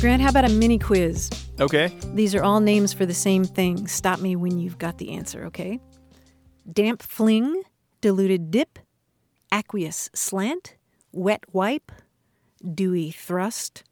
[0.00, 1.30] Grant, how about a mini quiz?
[1.60, 1.96] Okay.
[2.14, 3.86] These are all names for the same thing.
[3.86, 5.78] Stop me when you've got the answer, okay?
[6.70, 7.62] Damp fling,
[8.00, 8.80] diluted dip,
[9.52, 10.74] aqueous slant,
[11.12, 11.92] wet wipe,
[12.74, 13.82] dewy thrust,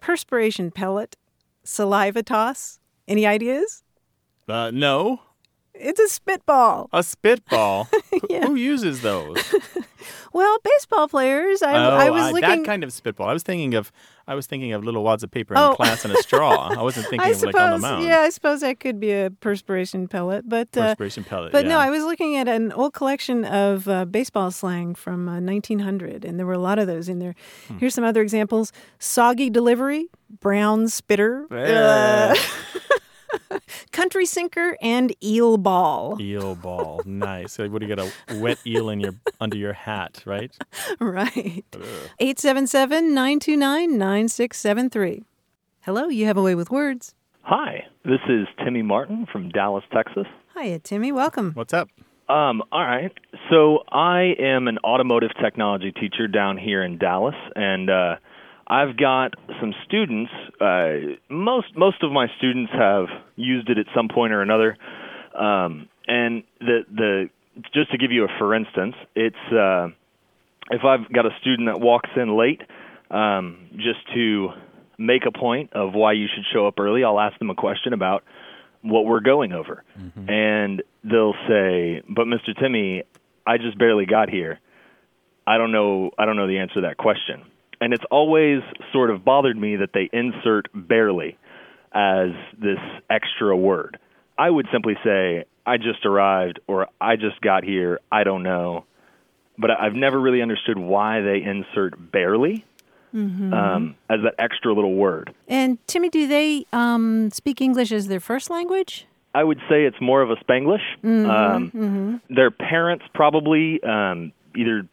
[0.00, 1.16] perspiration pellet,
[1.64, 2.78] saliva toss.
[3.08, 3.82] Any ideas?
[4.48, 5.20] Uh, no,
[5.78, 6.88] It's a spitball.
[6.92, 7.84] a spitball.
[8.10, 8.46] Who- Yeah.
[8.46, 9.36] Who uses those?
[10.32, 11.62] Well, baseball players.
[11.62, 12.48] I, oh, I was I- looking.
[12.48, 13.26] that kind of spitball.
[13.26, 13.90] I was thinking of,
[14.28, 15.74] I was thinking of little wads of paper in Oh.
[15.74, 16.68] class and a straw.
[16.78, 18.04] I wasn't thinking I of suppose, like on the mound.
[18.04, 21.52] yeah, I suppose that could be a perspiration pellet, but uh, Perspiration pellet.
[21.52, 21.70] But yeah.
[21.70, 26.24] no, I was looking at an old collection of uh, baseball slang from uh, 1900,
[26.26, 27.34] and there were a lot of those in there.
[27.68, 27.78] Hmm.
[27.78, 30.08] Here's some other examples: soggy delivery,
[30.40, 31.46] brown spitter.
[31.50, 32.34] Eh.
[33.92, 36.16] Country sinker and eel ball.
[36.20, 37.02] Eel ball.
[37.04, 37.52] nice.
[37.52, 40.56] So what do you got a wet eel in your under your hat, right?
[41.00, 41.64] Right.
[42.18, 45.22] 877 929 9673.
[45.82, 47.14] Hello, you have a way with words.
[47.42, 50.26] Hi, this is Timmy Martin from Dallas, Texas.
[50.58, 51.12] Hiya, Timmy.
[51.12, 51.52] Welcome.
[51.54, 51.88] What's up?
[52.28, 53.12] Um, all right.
[53.50, 58.16] So I am an automotive technology teacher down here in Dallas, and uh,
[58.66, 60.30] I've got some students.
[60.60, 64.76] Uh, most most of my students have used it at some point or another.
[65.34, 67.30] Um, and the the
[67.72, 69.88] just to give you a for instance, it's uh,
[70.70, 72.62] if I've got a student that walks in late,
[73.10, 74.48] um, just to
[74.98, 77.92] make a point of why you should show up early, I'll ask them a question
[77.92, 78.24] about
[78.82, 79.84] what we're going over.
[79.98, 80.30] Mm-hmm.
[80.30, 82.58] And they'll say, "But Mr.
[82.58, 83.04] Timmy,
[83.46, 84.58] I just barely got here.
[85.46, 87.44] I don't know I don't know the answer to that question."
[87.80, 88.62] And it's always
[88.92, 91.36] sort of bothered me that they insert barely
[91.92, 92.78] as this
[93.10, 93.98] extra word.
[94.38, 98.00] I would simply say, "I just arrived" or "I just got here.
[98.10, 98.84] I don't know."
[99.58, 102.64] But I've never really understood why they insert barely
[103.14, 103.52] mm-hmm.
[103.52, 105.34] um, as that extra little word.
[105.48, 109.06] And Timmy, do they um, speak English as their first language?
[109.34, 110.82] I would say it's more of a Spanglish.
[111.04, 111.30] Mm-hmm.
[111.30, 112.34] Um, mm-hmm.
[112.34, 114.86] Their parents probably um, either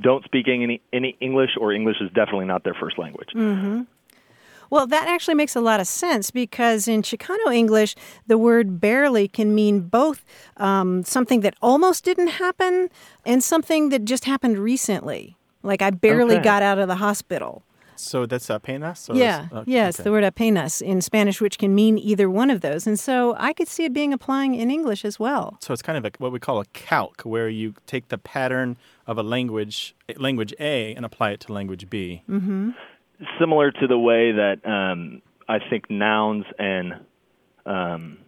[0.00, 3.30] don't speak any, any English or English is definitely not their first language.
[3.34, 3.82] Mm-hmm.
[4.70, 7.94] Well, that actually makes a lot of sense because in Chicano English,
[8.26, 10.24] the word barely can mean both
[10.58, 12.90] um, something that almost didn't happen
[13.24, 15.36] and something that just happened recently.
[15.62, 16.44] Like I barely okay.
[16.44, 17.62] got out of the hospital.
[18.00, 19.08] So that's apenas?
[19.12, 19.48] Yeah.
[19.52, 20.04] Uh, yes, okay.
[20.04, 22.86] the word apenas in Spanish, which can mean either one of those.
[22.86, 25.58] And so I could see it being applying in English as well.
[25.60, 28.76] So it's kind of a, what we call a calque, where you take the pattern
[29.06, 32.22] of a language, language A, and apply it to language B.
[32.28, 32.70] Mm-hmm.
[33.38, 36.94] Similar to the way that um, I think nouns and
[37.66, 38.18] um,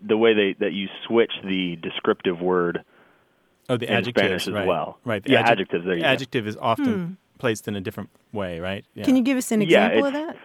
[0.00, 2.84] the way they, that you switch the descriptive word
[3.68, 4.62] Oh, the adjectives Spanish right.
[4.62, 4.98] as well.
[5.04, 5.22] Right.
[5.24, 5.84] The yeah, adjective, adjectives.
[5.86, 6.48] There you adjective go.
[6.48, 7.12] is often hmm.
[7.38, 8.84] Placed in a different way, right?
[8.94, 9.04] Yeah.
[9.04, 10.36] Can you give us an example yeah, of that?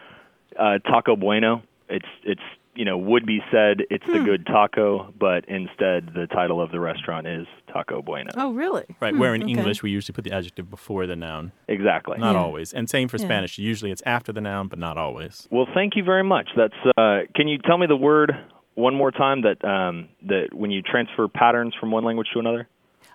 [0.57, 1.63] Uh, taco bueno.
[1.89, 2.41] It's it's
[2.75, 4.13] you know would be said it's hmm.
[4.13, 8.29] the good taco, but instead the title of the restaurant is Taco Bueno.
[8.35, 8.83] Oh, really?
[8.99, 9.13] Right.
[9.13, 9.51] Hmm, where in okay.
[9.51, 11.51] English we usually put the adjective before the noun.
[11.67, 12.17] Exactly.
[12.17, 12.41] Not yeah.
[12.41, 12.73] always.
[12.73, 13.25] And same for yeah.
[13.25, 13.57] Spanish.
[13.57, 15.47] Usually it's after the noun, but not always.
[15.51, 16.49] Well, thank you very much.
[16.55, 16.97] That's.
[16.97, 18.31] Uh, can you tell me the word
[18.75, 22.67] one more time that um, that when you transfer patterns from one language to another?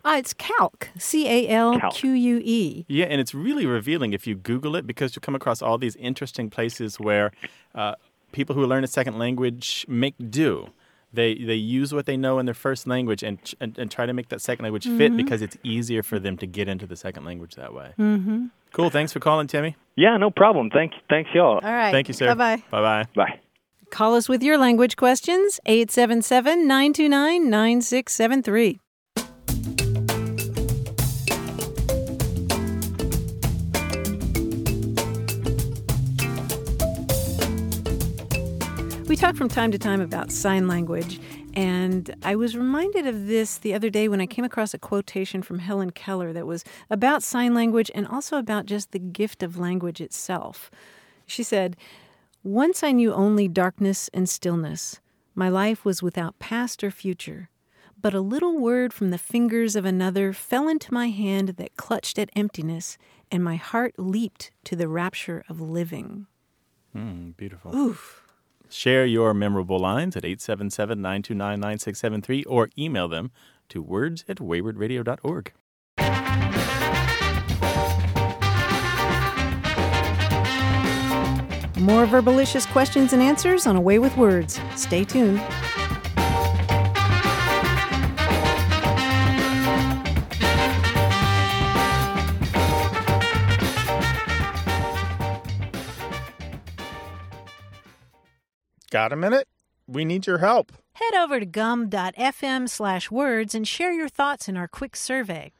[0.06, 2.84] Uh, it's calque, C A L Q U E.
[2.86, 5.96] Yeah, and it's really revealing if you Google it because you come across all these
[5.96, 7.32] interesting places where
[7.74, 7.96] uh,
[8.30, 10.68] people who learn a second language make do.
[11.12, 14.12] They they use what they know in their first language and and, and try to
[14.12, 14.96] make that second language mm-hmm.
[14.96, 17.92] fit because it's easier for them to get into the second language that way.
[17.98, 18.46] Mm-hmm.
[18.74, 18.90] Cool.
[18.90, 19.74] Thanks for calling, Timmy.
[19.96, 20.70] Yeah, no problem.
[20.70, 21.58] Thank thanks y'all.
[21.60, 21.90] All right.
[21.90, 22.28] Thank you, sir.
[22.28, 22.62] Bye bye.
[22.70, 23.04] Bye bye.
[23.16, 23.40] Bye.
[23.90, 28.80] Call us with your language questions 877 929 9673.
[39.16, 41.18] We talk from time to time about sign language,
[41.54, 45.40] and I was reminded of this the other day when I came across a quotation
[45.40, 49.56] from Helen Keller that was about sign language and also about just the gift of
[49.56, 50.70] language itself.
[51.24, 51.78] She said,
[52.44, 55.00] Once I knew only darkness and stillness.
[55.34, 57.48] My life was without past or future.
[57.98, 62.18] But a little word from the fingers of another fell into my hand that clutched
[62.18, 62.98] at emptiness,
[63.32, 66.26] and my heart leaped to the rapture of living.
[66.94, 67.74] Mm, beautiful.
[67.74, 68.25] Oof.
[68.68, 73.30] Share your memorable lines at 877 929 9673 or email them
[73.68, 75.52] to words at waywordradio.org.
[81.80, 84.58] More Verbalicious questions and answers on A Way with Words.
[84.74, 85.40] Stay tuned.
[98.96, 99.46] Got a minute?
[99.86, 100.72] We need your help.
[100.94, 105.52] Head over to gum.fm slash words and share your thoughts in our quick survey.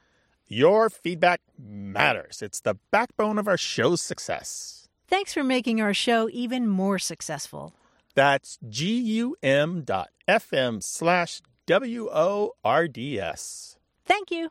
[0.47, 2.41] Your feedback matters.
[2.41, 4.87] It's the backbone of our show's success.
[5.07, 7.75] Thanks for making our show even more successful.
[8.15, 13.77] That's gum dot fm slash W O R D S.
[14.03, 14.49] Thank you.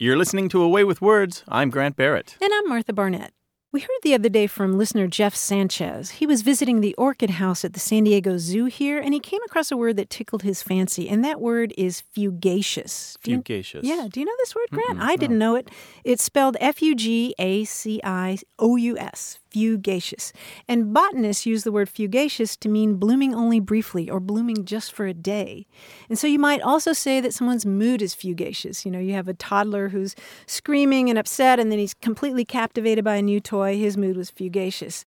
[0.00, 1.44] You're listening to A Way with Words.
[1.46, 2.36] I'm Grant Barrett.
[2.42, 3.30] And I'm Martha Barnette.
[3.72, 6.10] We heard the other day from listener Jeff Sanchez.
[6.10, 9.40] He was visiting the Orchid House at the San Diego Zoo here, and he came
[9.46, 13.16] across a word that tickled his fancy, and that word is fugacious.
[13.22, 13.82] Do you- Fugacious.
[13.82, 15.00] yeah, do you know this word, Grant?
[15.00, 15.70] I didn't know it.
[16.04, 20.34] It's spelled F U G A C I O U S, fugacious.
[20.68, 25.06] And botanists use the word fugacious to mean blooming only briefly or blooming just for
[25.06, 25.66] a day.
[26.10, 28.84] And so you might also say that someone's mood is fugacious.
[28.84, 30.14] You know, you have a toddler who's
[30.46, 33.61] screaming and upset, and then he's completely captivated by a new toy.
[33.70, 35.04] His mood was fugacious.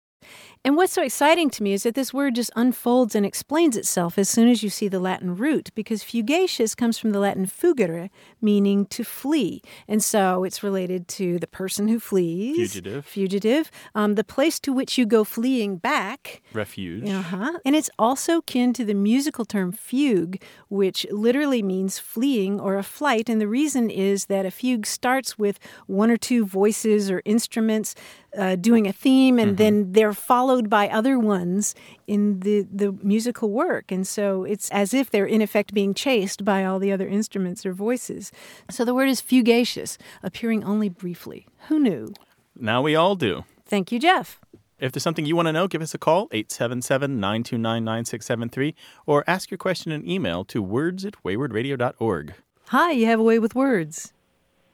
[0.66, 4.18] And what's so exciting to me is that this word just unfolds and explains itself
[4.18, 8.10] as soon as you see the Latin root, because fugacious comes from the Latin fugere,
[8.42, 9.62] meaning to flee.
[9.90, 12.56] And so it's related to the person who flees.
[12.56, 13.06] Fugitive.
[13.06, 13.70] Fugitive.
[13.94, 16.42] Um, the place to which you go fleeing back.
[16.54, 17.10] Refuge.
[17.10, 17.60] Uh-huh.
[17.66, 22.84] And it's also kin to the musical term fugue, which literally means fleeing or a
[22.84, 23.28] flight.
[23.28, 27.96] And the reason is that a fugue starts with one or two voices or instruments
[28.38, 31.76] uh, doing a theme, and then they're followed by other ones
[32.08, 33.92] in the, the musical work.
[33.92, 37.66] And so it's as if they're in effect being chased by all the other instruments
[37.66, 38.32] or voices.
[38.70, 41.48] So the word is fugacious, appearing only briefly.
[41.68, 42.14] Who knew?
[42.60, 43.46] Now we all do.
[43.66, 44.40] Thank you, Jeff.
[44.80, 48.76] If there's something you want to know, give us a call, 877 929 9673,
[49.06, 52.34] or ask your question in email to words at waywordradio.org.
[52.68, 54.12] Hi, you have a way with words.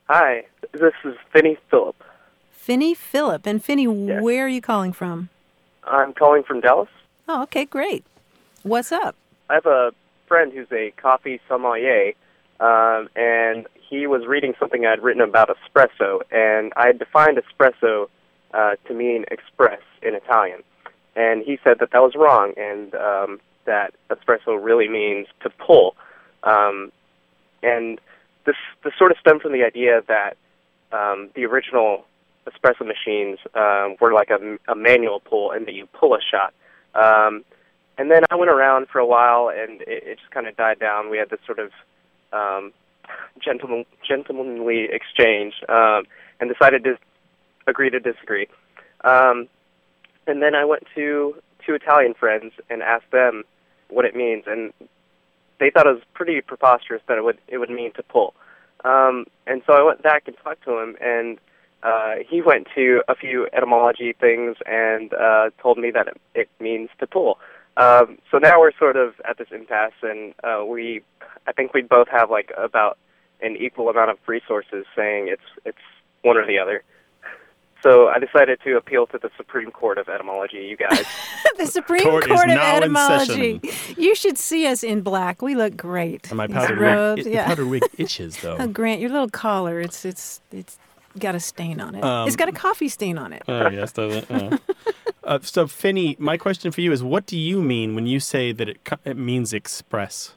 [0.06, 1.96] Hi, this is Finney Phillip.
[2.60, 3.46] Finney Phillip.
[3.48, 4.22] And Finney, Yes.
[4.22, 5.30] where are you calling from?
[5.86, 6.90] I'm calling from Dallas.
[7.28, 8.04] Oh, okay, great.
[8.64, 9.16] What's up?
[9.50, 9.92] I have a
[10.28, 12.12] friend who's a coffee sommelier,
[12.60, 18.08] um, and he was reading something I'd written about espresso, and I had defined espresso
[18.54, 20.62] uh, to mean express in Italian.
[21.16, 25.96] And he said that that was wrong, and um, that espresso really means to pull.
[26.44, 26.92] Um,
[27.64, 28.00] and
[28.46, 30.38] this this sort of stemmed from the idea that
[30.92, 32.06] um, the original
[32.50, 36.54] espresso machines um, were like a, a manual pull, and that you pull a shot.
[36.96, 37.44] Um,
[37.98, 40.80] and then I went around for a while, and it, it just kind of died
[40.80, 41.10] down.
[41.10, 41.72] We had this sort of
[42.32, 42.72] um,
[43.44, 46.04] gentleman, gentlemanly exchange, um,
[46.40, 46.98] and decided to
[47.68, 48.48] agree to disagree.
[49.04, 49.48] Um,
[50.28, 51.36] and then I went to
[51.66, 53.44] two Italian friends and asked them
[53.90, 54.74] what it means, and
[55.60, 58.34] they thought it was pretty preposterous that it would it would mean to pull.
[58.86, 61.38] Um, and so I went back and talked to him, and
[61.84, 66.50] uh, he went to a few etymology things and uh, told me that it, it
[66.60, 67.40] means to pull.
[67.78, 71.02] Um, so now we're sort of at this impasse, and uh, we,
[71.48, 72.98] I think we both have like about
[73.42, 75.78] an equal amount of resources, saying it's it's
[76.22, 76.84] one or the other.
[77.82, 81.06] So I decided to appeal to the Supreme Court of Etymology, you guys.
[81.58, 83.62] the Supreme Court Court, is of Etymology.
[83.98, 85.42] You should see us in black.
[85.42, 86.30] We look great.
[86.30, 87.44] And my These powdered wig, it, yeah.
[87.44, 88.58] the powdered wig itches, though.
[88.60, 90.78] Oh, Grant, your little collar, it's it's it's
[91.20, 92.04] got a stain on it.
[92.04, 93.44] Um, it's got a coffee stain on it.
[93.48, 94.26] Oh, yes, does it?
[94.30, 94.58] Oh.
[95.24, 98.52] uh, so, Finney, my question for you is what do you mean when you say
[98.52, 100.34] that it, co- it means express?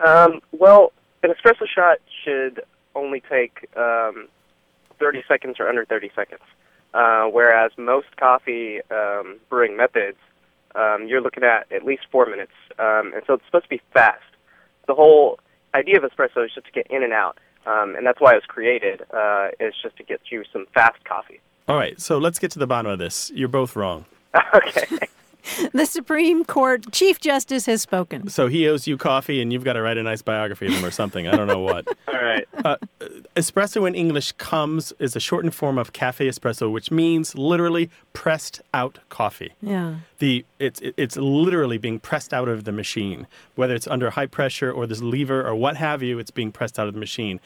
[0.00, 2.62] Um, well, an espresso shot should
[2.94, 4.28] only take um,
[4.98, 6.42] 30 seconds or under 30 seconds,
[6.94, 10.18] uh, whereas most coffee um, brewing methods,
[10.74, 13.80] um, you're looking at at least four minutes, um, and so it's supposed to be
[13.92, 14.22] fast.
[14.86, 15.38] The whole
[15.74, 18.36] idea of espresso is just to get in and out, um, and that's why it
[18.36, 19.02] was created.
[19.12, 21.40] Uh, is just to get you some fast coffee.
[21.68, 23.30] All right, so let's get to the bottom of this.
[23.34, 24.04] You're both wrong.
[24.54, 25.08] okay.
[25.72, 28.28] The Supreme Court Chief Justice has spoken.
[28.28, 30.84] So he owes you coffee, and you've got to write a nice biography of him
[30.84, 31.26] or something.
[31.26, 31.86] I don't know what.
[32.08, 32.46] All right.
[32.64, 32.76] Uh,
[33.36, 38.60] espresso in English comes is a shortened form of cafe espresso, which means literally pressed
[38.74, 39.52] out coffee.
[39.60, 39.96] Yeah.
[40.18, 44.72] The it's it's literally being pressed out of the machine, whether it's under high pressure
[44.72, 46.18] or this lever or what have you.
[46.18, 47.40] It's being pressed out of the machine.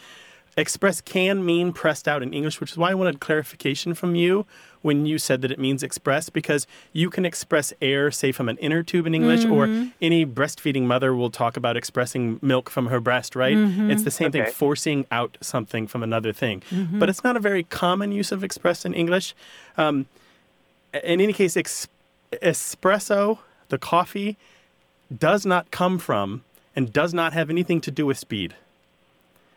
[0.60, 4.44] Express can mean pressed out in English, which is why I wanted clarification from you
[4.82, 8.58] when you said that it means express, because you can express air, say, from an
[8.58, 9.88] inner tube in English, or mm-hmm.
[10.00, 13.56] any breastfeeding mother will talk about expressing milk from her breast, right?
[13.56, 13.90] Mm-hmm.
[13.90, 16.62] It's the same thing, forcing out something from another thing.
[16.70, 16.98] Mm-hmm.
[16.98, 19.34] But it's not a very common use of express in English.
[19.76, 20.06] Um,
[20.92, 21.88] in any case, ex-
[22.32, 23.38] espresso,
[23.68, 24.36] the coffee,
[25.16, 26.42] does not come from
[26.76, 28.54] and does not have anything to do with speed.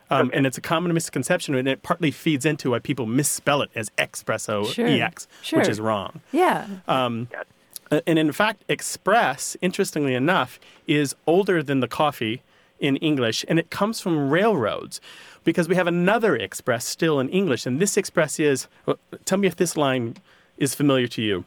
[0.09, 0.37] Um, Okay.
[0.37, 3.89] And it's a common misconception, and it partly feeds into why people misspell it as
[3.97, 5.59] expresso, Sure, EX, sure.
[5.59, 6.21] which is wrong.
[6.31, 6.67] Yeah.
[6.87, 12.41] Uh, And in fact, express, interestingly enough, is older than the coffee
[12.79, 14.99] in English, and it comes from railroads
[15.43, 17.65] because we have another express still in English.
[17.67, 20.15] And this express is well, tell me if this line
[20.57, 21.45] is familiar to you.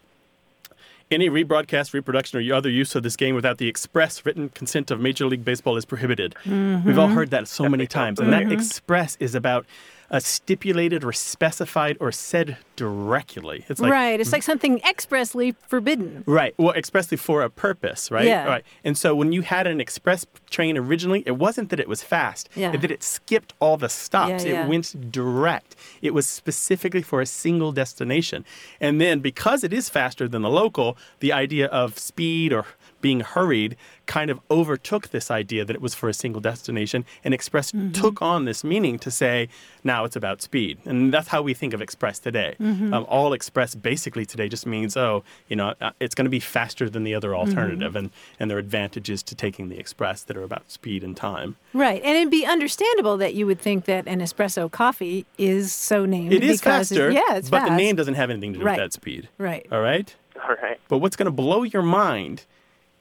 [1.09, 4.98] Any rebroadcast, reproduction, or other use of this game without the express written consent of
[4.98, 6.34] Major League Baseball is prohibited.
[6.44, 7.14] We've all mm-hmm.
[7.14, 8.18] heard that so many times.
[8.18, 8.52] And that mm-hmm.
[8.52, 9.66] express is about
[10.11, 13.64] uh, stipulated or specified or said directly.
[13.68, 14.20] It's like right.
[14.20, 16.24] It's like something expressly forbidden.
[16.26, 16.54] Right.
[16.59, 18.26] Well, expressly for a purpose, right?
[18.26, 18.44] Yeah.
[18.44, 18.64] Right.
[18.84, 22.48] And so when you had an express train originally, it wasn't that it was fast.
[22.54, 22.72] Yeah.
[22.72, 24.44] It, that it skipped all the stops.
[24.44, 24.64] Yeah, yeah.
[24.64, 25.74] It went direct.
[26.02, 28.44] It was specifically for a single destination.
[28.80, 32.66] And then because it is faster than the local, the idea of speed or
[33.01, 33.76] being hurried
[34.07, 37.92] kind of overtook this idea that it was for a single destination and express Mm-hmm.
[37.92, 39.49] took on this meaning to say
[39.82, 42.94] now it's about speed and that's how we think of express today Mm-hmm.
[42.94, 46.40] um, all express basically today just means oh you know uh, it's going to be
[46.40, 47.49] faster than the other Mm-hmm.
[47.51, 51.16] alternative and and there are advantages to taking the express that are about speed and
[51.16, 52.01] time Right.
[52.03, 56.32] And it'd be understandable that you would think that an espresso coffee is so named
[56.32, 57.70] it is because faster yeah, it's but fast.
[57.72, 58.78] the name doesn't have anything to do Right.
[58.80, 59.66] with that speed Right.
[59.72, 60.78] all right All right.
[60.88, 62.44] But what's going to blow your mind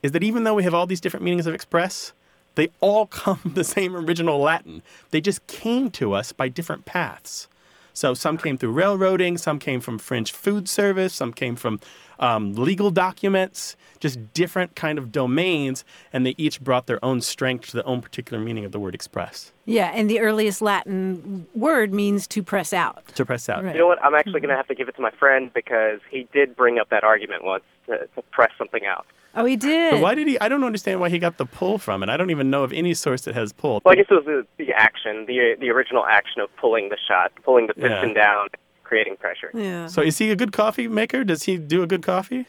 [0.06, 2.14] is that even though we have all these different meanings of express,
[2.54, 4.84] they all come from the same original Latin.
[5.10, 7.48] They just came to us by different paths.
[7.94, 11.80] So some came through railroading, some came from French food service, some came from
[12.20, 15.84] um, legal documents, just different kind of domains,
[16.14, 18.94] and they each brought their own strength to their own particular meaning of the word
[18.94, 19.54] express.
[19.64, 23.08] Yeah, and the earliest Latin word means to press out.
[23.16, 23.64] To press out.
[23.64, 23.74] Right.
[23.74, 24.04] You know what?
[24.04, 26.78] I'm actually going to have to give it to my friend because he did bring
[26.78, 29.08] up that argument once to, to press something out.
[29.36, 29.92] Oh, he did.
[29.92, 30.40] But why did he?
[30.40, 32.10] I don't understand why he got the pull from it.
[32.10, 33.82] I don't even know of any source that has pull.
[33.84, 36.98] Well, I guess it was the, the action, the the original action of pulling the
[37.08, 37.88] shot, pulling the Yeah.
[37.90, 38.48] piston down,
[38.84, 39.52] creating pressure.
[39.54, 39.88] Yeah.
[39.88, 41.24] So is he a good coffee maker?
[41.24, 42.46] Does he do a good coffee?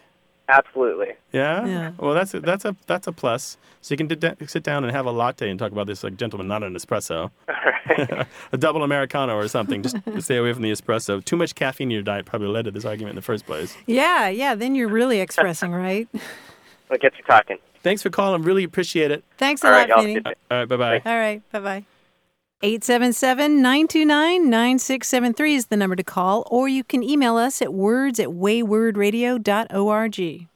[0.49, 1.09] Absolutely.
[1.33, 1.67] Yeah.
[1.67, 1.91] Yeah.
[1.99, 3.57] Well, that's a, that's a that's a plus.
[3.81, 6.17] So you can d- sit down and have a latte and talk about this like
[6.17, 7.31] gentleman, not an espresso,
[8.53, 9.83] a double americano or something.
[9.83, 11.25] Just stay away from the espresso.
[11.25, 13.77] Too much caffeine in your diet probably led to this argument in the first place.
[13.87, 16.09] Yeah, yeah, then you're really expressing, right?
[16.89, 17.59] What gets you talking?
[17.83, 18.43] Thanks for calling.
[18.43, 19.25] Really appreciate it.
[19.39, 20.03] Thanks a All lot, right, y'all.
[20.03, 20.21] Finney.
[20.25, 20.69] All right.
[20.69, 21.03] Bye bye.
[21.05, 21.85] All right, bye bye.
[22.63, 28.19] 877 929 9673 is the number to call, or you can email us at words
[28.19, 30.47] at waywordradio.org.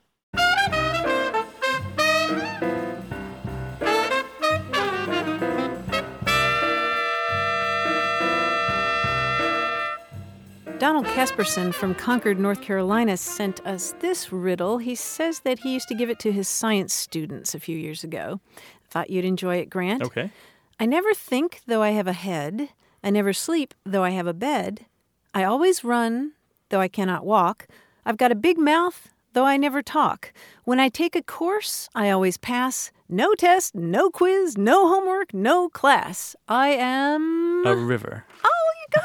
[10.80, 14.78] Donald Casperson from Concord, North Carolina, sent us this riddle.
[14.78, 18.02] He says that he used to give it to his science students a few years
[18.02, 18.40] ago.
[18.88, 20.02] Thought you'd enjoy it, Grant.
[20.02, 20.30] Okay.
[20.78, 22.70] I never think, though I have a head.
[23.04, 24.86] I never sleep, though I have a bed.
[25.34, 26.32] I always run,
[26.70, 27.66] though I cannot walk.
[28.06, 30.32] I've got a big mouth, though I never talk.
[30.64, 32.90] When I take a course, I always pass.
[33.06, 36.34] No test, no quiz, no homework, no class.
[36.48, 37.66] I am.
[37.66, 38.24] A river.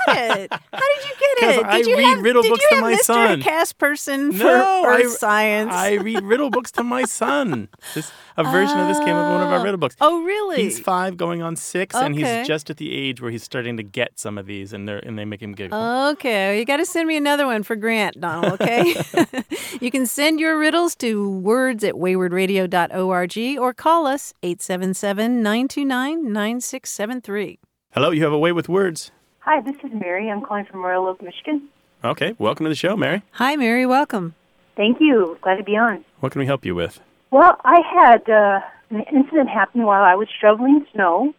[0.07, 0.51] Got it.
[0.51, 1.65] How did you get it?
[1.65, 2.99] I Did you read have, riddle did books you to my Mr.
[3.03, 3.41] son.
[3.41, 5.71] Casperson for No, I- Science?
[5.73, 7.69] I read riddle books to my son.
[7.93, 9.95] This a version of this came up in one of our riddle books.
[10.01, 10.57] Oh, really?
[10.63, 13.83] He's five, going on six, and he's just at the age where he's starting to
[13.83, 15.77] get some of these, and they and they make him giggle.
[16.11, 18.95] Okay, you got to send me another one for Grant, Donald, okay?
[19.81, 27.59] you can send your riddles to words at waywordradio.org or call us 877 929 9673.
[27.91, 29.11] Hello, you have a way with words.
[29.45, 30.27] Hi, this is Mary.
[30.31, 31.69] I'm calling from Royal Oak, Michigan.
[32.03, 33.21] Okay, welcome to the show, Mary.
[33.33, 33.85] Hi, Mary.
[33.85, 34.33] Welcome.
[34.75, 35.37] Thank you.
[35.43, 36.03] Glad to be on.
[36.19, 36.99] What can we help you with?
[37.29, 41.35] Well, I had uh, an incident happen while I was shoveling snow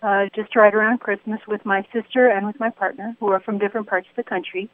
[0.00, 3.58] uh, just right around Christmas with my sister and with my partner, who are from
[3.58, 4.70] different parts of the country.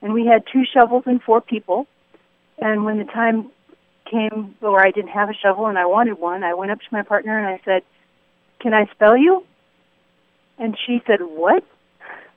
[0.00, 1.88] And we had two shovels and four people.
[2.58, 3.50] And when the time
[4.08, 6.86] came where I didn't have a shovel and I wanted one, I went up to
[6.92, 7.82] my partner and I said,
[8.60, 9.44] Can I spell you?
[10.56, 11.64] And she said, What?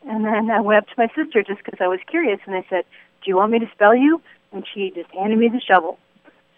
[0.07, 2.65] And then I went up to my sister just because I was curious, and I
[2.69, 2.85] said,
[3.23, 4.21] "Do you want me to spell you?"
[4.51, 5.99] And she just handed me the shovel.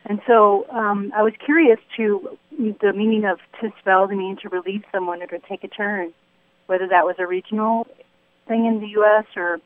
[0.06, 4.50] And so um, I was curious to the meaning of to spell, the meaning to
[4.50, 6.14] relieve someone or to take a turn,
[6.66, 7.88] whether that was a regional
[8.48, 9.26] thing in the U.S.
[9.36, 9.60] or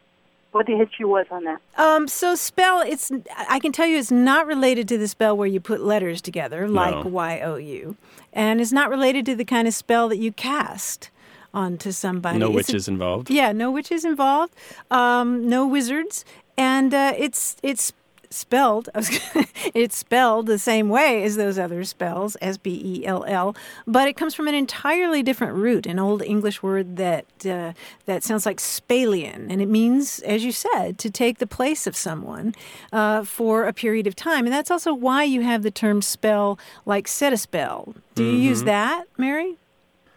[0.51, 1.61] what the history was on that.
[1.77, 3.11] Um, so spell, it's
[3.49, 6.67] I can tell you it's not related to the spell where you put letters together,
[6.67, 7.09] like No.
[7.11, 7.95] Y O U.
[8.33, 11.09] And it's not related to the kind of spell that you cast
[11.55, 12.37] onto somebody.
[12.37, 13.29] No It's a- witches involved.
[13.31, 14.53] Yeah, no witches involved.
[14.91, 16.25] Um, no wizards,
[16.57, 17.93] and uh, it's it's
[18.29, 18.89] spelled.
[18.95, 23.05] I was gonna- it's spelled the same way as those other spells, S B E
[23.05, 23.55] L L,
[23.87, 27.71] but it comes from an entirely different root, an old English word that uh,
[28.05, 31.95] that sounds like spalian, and it means, as you said, to take the place of
[31.95, 32.53] someone
[32.91, 36.59] uh, for a period of time, and that's also why you have the term spell,
[36.85, 37.95] like set a spell.
[38.15, 39.55] Do you use that, Mary?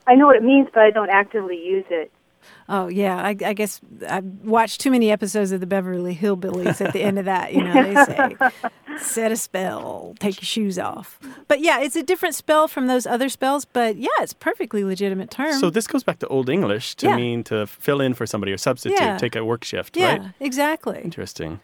[0.08, 2.10] I know what it means, but I don't actively use it.
[2.68, 6.80] Oh yeah, I, I guess I've watched too many episodes of the Beverly Hillbillies.
[6.84, 8.36] At the end of that, you know, they say,
[8.98, 13.06] "Set a spell, take your shoes off." But yeah, it's a different spell from those
[13.06, 13.64] other spells.
[13.66, 15.52] But yeah, it's perfectly legitimate term.
[15.54, 17.16] So this goes back to Old English to Yeah.
[17.16, 19.18] mean to fill in for somebody or substitute, Yeah.
[19.18, 20.22] take a work shift, yeah, right?
[20.40, 21.00] exactly.
[21.04, 21.60] Interesting.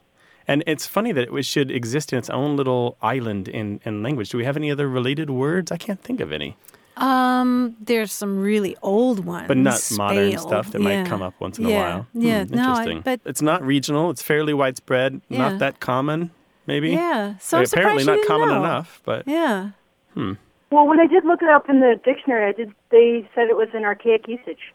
[0.47, 4.29] And it's funny that it should exist in its own little island in, in language.
[4.29, 5.73] Do we have any other related words?
[5.73, 6.57] I can't think of any.
[6.97, 11.03] Um, there's some really old ones, But not modern stuff that Yeah.
[11.03, 11.75] might come up once in yeah.
[11.77, 12.07] a while.
[12.15, 13.01] Yeah, Hmm, no, I- interesting.
[13.01, 14.11] but it's not regional.
[14.11, 15.21] It's fairly widespread.
[15.29, 15.39] Yeah.
[15.39, 16.31] Not that common,
[16.67, 16.91] maybe.
[16.91, 17.35] yeah.
[17.41, 18.61] So I'm apparently not you didn't common know.
[18.65, 19.01] enough.
[19.05, 19.71] But Yeah.
[20.15, 20.33] hmm.
[20.71, 22.73] Well, when I did look it up in the dictionary, I did.
[22.91, 24.73] They said it was an archaic usage.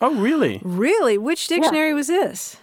[0.00, 0.60] oh, really?
[0.62, 1.16] Really?
[1.18, 2.56] Which dictionary was this?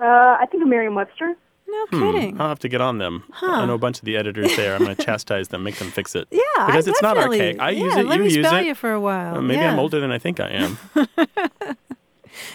[0.00, 1.34] Uh, I think of Merriam-Webster.
[1.68, 2.40] No Hmm, kidding.
[2.40, 3.24] I'll have to get on them.
[3.42, 4.74] I know a bunch of the editors there.
[4.76, 6.28] I'm going to chastise them, make them fix it.
[6.30, 7.60] Yeah, I because it's not definitely- archaic.
[7.60, 8.06] I use yeah, it.
[8.06, 8.66] Let you me use spell it.
[8.66, 9.36] you for a while.
[9.36, 9.72] Uh, maybe yeah.
[9.72, 10.78] I'm older than I think I am.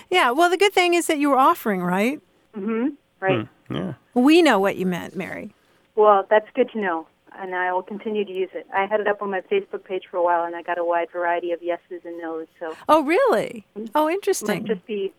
[0.09, 0.31] Yeah.
[0.31, 2.19] Well, the good thing is that you were offering, right?
[2.55, 2.89] Mm-hmm.
[3.19, 3.47] Right.
[3.69, 3.93] yeah.
[4.13, 5.53] We know what you meant, Mary.
[5.95, 7.07] Well, that's good to know,
[7.37, 8.67] and I will continue to use it.
[8.73, 10.83] I had it up on my Facebook page for a while, and I got a
[10.85, 12.47] wide variety of yeses and nos.
[12.59, 13.65] So Oh, really?
[13.95, 14.63] Oh, it interesting.
[14.63, 15.13] must just be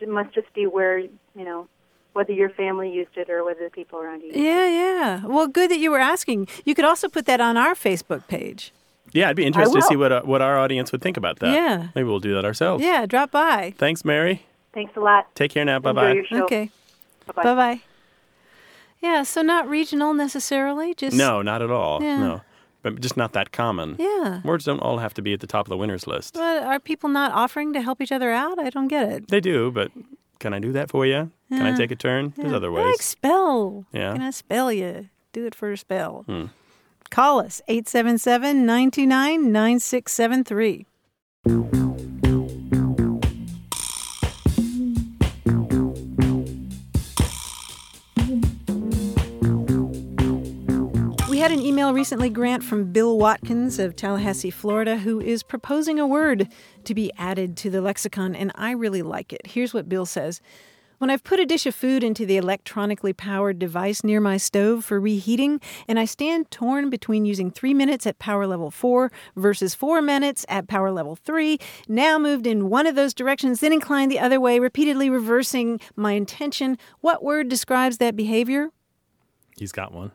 [0.00, 1.68] it must just be where you know
[2.12, 4.26] whether your family used it or whether the people around you.
[4.28, 4.42] Used it.
[4.42, 5.26] Yeah, yeah.
[5.26, 6.48] Well, good that you were asking.
[6.64, 8.72] You could also put that on our Facebook page.
[9.12, 11.52] Yeah, I'd be interested to see what uh, what our audience would think about that.
[11.52, 11.88] Yeah.
[11.94, 12.82] Maybe we'll do that ourselves.
[12.82, 13.74] Yeah, drop by.
[13.76, 14.46] Thanks, Mary.
[14.72, 15.34] Thanks a lot.
[15.34, 15.78] Take care now.
[15.80, 16.12] Bye Enjoy bye.
[16.12, 16.44] your show.
[16.44, 16.70] Okay.
[17.26, 17.42] Bye-bye.
[17.42, 17.80] Bye bye.
[19.00, 22.02] Yeah, so not regional necessarily, just No, not at all.
[22.02, 22.18] Yeah.
[22.20, 22.40] No,
[22.82, 23.96] but just not that common.
[23.98, 24.40] Yeah.
[24.44, 26.34] Words don't all have to be at the top of the winners list.
[26.34, 28.58] But are people not offering to help each other out?
[28.58, 29.28] I don't get it.
[29.28, 29.90] They do, but
[30.42, 31.30] can I do that for you?
[31.48, 32.34] Can I take a turn?
[32.36, 32.84] There's other ways.
[32.84, 33.86] like spell.
[33.92, 34.12] Yeah.
[34.12, 35.08] Can I spell you?
[35.32, 36.24] Do it for a spell.
[36.26, 36.46] Hmm.
[37.10, 40.86] Call us 877 929 9673.
[51.42, 56.06] Had an email recently, Grant, from Bill Watkins of Tallahassee, Florida, who is proposing a
[56.06, 56.46] word
[56.84, 59.40] to be added to the lexicon, and I really like it.
[59.46, 60.40] Here's what Bill says
[60.98, 64.84] When I've put a dish of food into the electronically powered device near my stove
[64.84, 69.74] for reheating, and I stand torn between using three minutes at power level four versus
[69.74, 74.12] four minutes at power level three, now moved in one of those directions, then inclined
[74.12, 78.70] the other way, repeatedly reversing my intention, what word describes that behavior?
[79.56, 80.12] He's got one.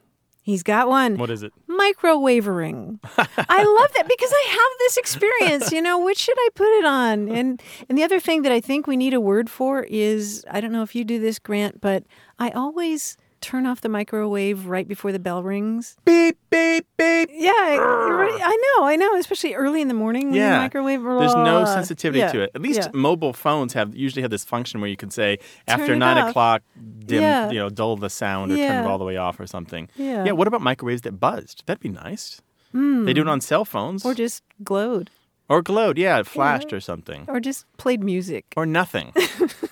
[0.47, 1.17] He's got one.
[1.17, 1.51] What is it?
[1.67, 2.99] Microwavering.
[3.27, 5.73] I love that because I have this experience.
[5.73, 7.27] You know, which should I put it on?
[7.27, 10.61] And and the other thing that I think we need a word for is I
[10.61, 12.05] don't know if you do this, Grant, but
[12.39, 13.17] I always
[13.47, 15.95] turn off the microwave right before the bell rings.
[16.03, 17.29] Beep beep beep.
[17.31, 20.51] Yeah, I, I know, I know, especially early in the morning when Yeah.
[20.57, 21.01] the microwave.
[21.01, 22.51] There's no sensitivity Yeah, to it.
[22.55, 22.89] At least yeah.
[22.93, 25.37] mobile phones have usually have this function where you can say
[25.67, 26.29] after nine off.
[26.31, 26.61] o'clock,
[27.05, 29.87] dim, you know, dull the sound or turn it all the way off or something.
[29.95, 30.25] Yeah.
[30.25, 30.31] Yeah.
[30.33, 31.63] What about microwaves that buzzed?
[31.67, 32.41] That'd be nice.
[32.73, 33.05] Hmm.
[33.05, 35.09] They do it on cell phones or just glowed,
[35.47, 35.97] or glowed.
[35.97, 38.45] Yeah, it flashed or something or just played music.
[38.57, 39.13] or nothing.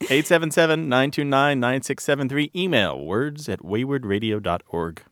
[0.00, 2.54] 877-929-9673.
[2.54, 5.02] Email words at waywordradio.org.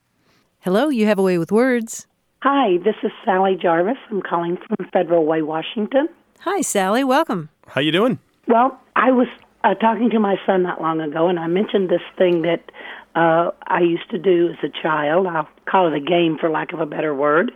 [0.61, 2.07] Hello, you have a way with words.
[2.43, 3.97] Hi, this is Sally Jarvis.
[4.11, 6.09] I'm calling from Federal Way, Washington.
[6.41, 7.03] Hi, Sally.
[7.03, 7.49] Welcome.
[7.69, 8.19] How you doing?
[8.49, 9.29] Well, I was
[9.65, 12.71] uh, talking to my son not long ago, and I mentioned this thing that
[13.15, 15.27] uh, I used to do as a child.
[15.27, 17.51] I'll call it a game, for lack of a better word.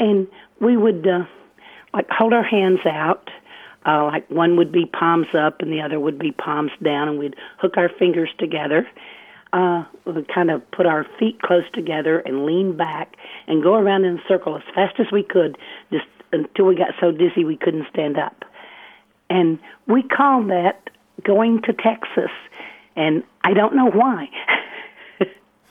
[0.00, 0.26] And
[0.60, 1.24] we would uh,
[1.94, 3.30] like hold our hands out.
[3.88, 7.18] Uh, like one would be palms up and the other would be palms down, and
[7.18, 8.86] we'd hook our fingers together.
[9.54, 13.16] Uh, we kind of put our feet close together and lean back
[13.46, 15.56] and go around in a circle as fast as we could,
[15.90, 18.44] just until we got so dizzy we couldn't stand up.
[19.30, 20.90] And we call that
[21.24, 22.30] going to Texas,
[22.94, 24.28] and I don't know why.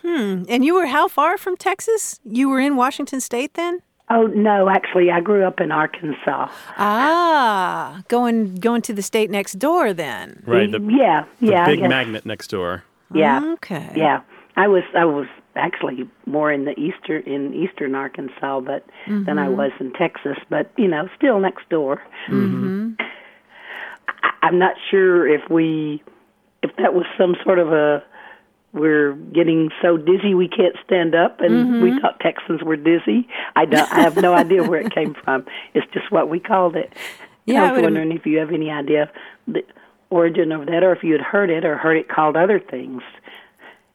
[0.04, 0.44] Hmm.
[0.48, 2.22] And you were how far from Texas?
[2.24, 3.82] You were in Washington State then?
[4.10, 6.50] Oh no, actually, I grew up in Arkansas.
[6.78, 10.44] Ah, going going to the state next door then.
[10.46, 10.72] Right.
[10.72, 11.90] The, yeah, the yeah, I big guess.
[11.90, 12.84] magnet next door.
[13.14, 13.92] Yeah, Okay.
[13.96, 14.22] yeah.
[14.56, 19.50] I was I was actually more in the eastern in eastern Arkansas, but than I
[19.50, 20.38] was in Texas.
[20.50, 22.02] But you know, still next door.
[22.30, 22.94] Mm-hmm.
[24.08, 26.02] I, I'm not sure if we
[26.64, 28.04] if that was some sort of a
[28.78, 31.82] we're getting so dizzy we can't stand up, and Mm-hmm.
[31.84, 33.28] we thought Texans were dizzy.
[33.56, 33.92] I don't.
[33.92, 35.46] I have no idea where it came from.
[35.74, 36.94] It's just what we called it.
[37.46, 39.12] Yeah, I I was im- wondering if you have any idea
[39.48, 39.64] the
[40.10, 43.02] origin of that, or if you had heard it or heard it called other things.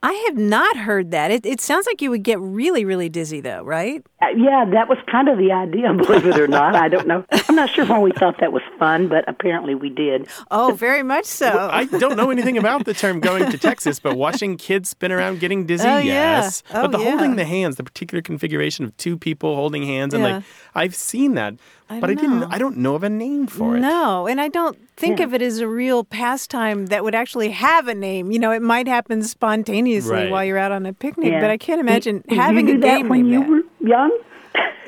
[0.04, 1.30] I have not heard that.
[1.30, 4.04] It, it sounds like you would get really, really dizzy, though, right?
[4.20, 6.74] Uh, yeah, that was kind of the idea, believe it or not.
[6.74, 7.24] I don't know.
[7.48, 10.26] I'm not sure why we thought that was fun, but apparently we did.
[10.50, 11.54] Oh, very much so.
[11.54, 15.12] Well, I don't know anything about the term going to Texas, but watching kids spin
[15.12, 16.40] around getting dizzy, Oh, yeah.
[16.40, 16.64] yes.
[16.70, 17.10] Oh, but the yeah.
[17.10, 20.34] holding the hands, the particular configuration of two people holding hands, and Yeah.
[20.36, 20.44] like
[20.74, 21.54] I've seen that,
[21.90, 22.40] I but I didn't.
[22.40, 22.48] know.
[22.50, 23.80] I don't know of a name for it.
[23.80, 25.24] No, and I don't think Yeah.
[25.26, 28.30] of it as a real pastime that would actually have a name.
[28.30, 30.30] You know, it might happen spontaneously Right.
[30.30, 31.40] while you're out on a picnic, Yeah.
[31.40, 33.40] but I can't imagine Did- did having you a do that game when named you
[33.40, 33.48] that.
[33.50, 34.18] were young.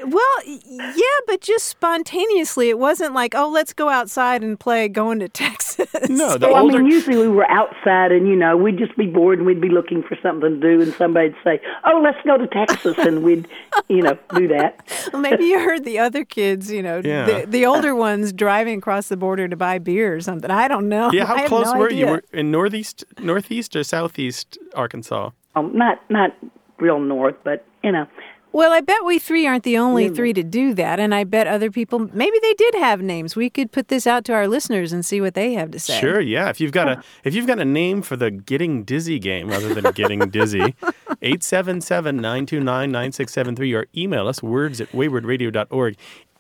[0.07, 2.69] Well, yeah, but just spontaneously.
[2.69, 5.89] It wasn't like, oh, let's go outside and play going to Texas.
[6.11, 9.07] No, the Well, I mean, usually we were outside, and you know, we'd just be
[9.07, 12.37] bored, and we'd be looking for something to do, and somebody'd say, "Oh, let's go
[12.37, 13.49] to Texas," and we'd,
[13.89, 14.81] you know, do that.
[15.12, 17.25] Well, maybe you heard the other kids, you know, Yeah.
[17.27, 20.51] the, the older ones driving across the border to buy beer or something.
[20.51, 21.12] I don't know.
[21.12, 22.07] Yeah, how have close no were you?
[22.07, 25.31] Were in northeast, northeast or southeast Arkansas?
[25.57, 26.35] Um, not not
[26.79, 28.07] real north, but you know,
[28.55, 31.49] Well, I bet we three aren't the only three to do that, and I bet
[31.49, 33.35] other people maybe they did have names.
[33.35, 35.99] We could put this out to our listeners and see what they have to say.
[35.99, 36.51] Sure, yeah.
[36.51, 39.75] If you've got a if you've got a name for the getting dizzy game rather
[39.75, 40.61] than getting dizzy,
[41.21, 45.97] 877-929-9673 or email us words at waywordradio.org.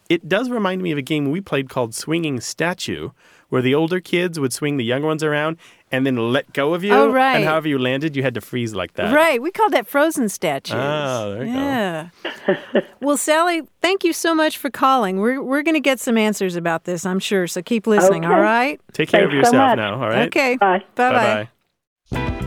[0.08, 3.10] It does remind me of a game we played called Swinging Statue,
[3.48, 5.56] where the older kids would swing the younger ones around
[5.94, 6.92] and then let go of you.
[6.92, 7.36] Oh, right.
[7.36, 9.14] And however you landed, you had to freeze like that.
[9.14, 10.76] Right, we called that frozen statues.
[10.76, 11.58] Oh, there you go.
[11.58, 12.08] yeah.
[13.00, 15.20] well, Sally, thank you so much for calling.
[15.20, 17.46] We're we're going to get some answers about this, I'm sure.
[17.46, 18.24] So keep listening.
[18.24, 18.34] Okay.
[18.34, 18.80] All right.
[18.92, 19.76] Take care of Thanks so yourself much.
[19.76, 20.26] now, all right?
[20.26, 20.56] Okay.
[20.56, 20.84] bye.
[20.94, 21.48] Bye
[22.10, 22.40] Bye-bye.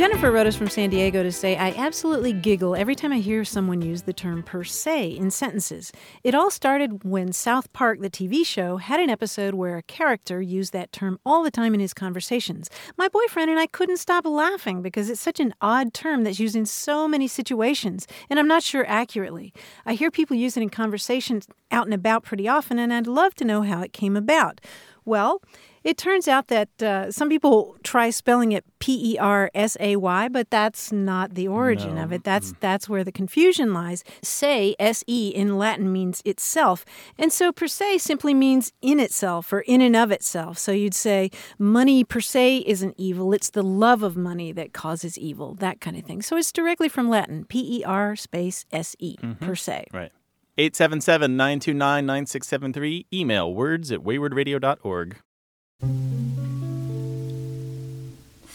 [0.00, 3.44] Jennifer wrote us from San Diego to say, I absolutely giggle every time I hear
[3.44, 5.92] someone use the term per se in sentences.
[6.24, 10.40] It all started when South Park, the TV show, had an episode where a character
[10.40, 12.70] used that term all the time in his conversations.
[12.96, 16.56] My boyfriend and I couldn't stop laughing because it's such an odd term that's used
[16.56, 19.52] in so many situations, and I'm not sure accurately.
[19.84, 23.34] I hear people use it in conversations out and about pretty often, and I'd love
[23.34, 24.62] to know how it came about.
[25.04, 25.42] Well,
[25.82, 29.96] it turns out that uh, some people try spelling it P E R S A
[29.96, 32.24] Y, but that's not the origin of it.
[32.24, 34.04] That's that's where the confusion lies.
[34.22, 36.84] Se, S E in Latin means itself,
[37.18, 40.58] and so per se simply means in itself or in and of itself.
[40.58, 45.18] So you'd say money per se isn't evil; it's the love of money that causes
[45.18, 46.22] evil, that kind of thing.
[46.22, 49.86] So it's directly from Latin, P E R space S E per se.
[49.92, 50.12] Right.
[50.58, 53.06] 877-929-9673.
[53.14, 55.16] Email words at waywordradio.org.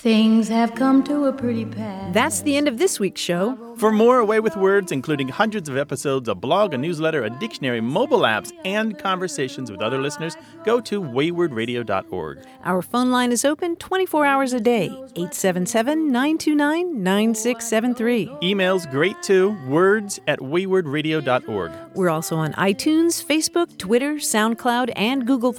[0.05, 2.13] Things have come to a pretty pass.
[2.13, 3.57] That's the end of this week's show.
[3.77, 7.29] For more A Way with Words, including hundreds of episodes, a blog, a newsletter, a
[7.31, 12.45] dictionary, mobile apps, and conversations with other listeners, go to waywordradio.org.
[12.63, 18.27] Our phone line is open 24 hours a day, 877 929 9673.
[18.43, 21.71] Emails great too, words at waywordradio.org.
[21.95, 25.53] We're also on iTunes, Facebook, Twitter, SoundCloud, and Google.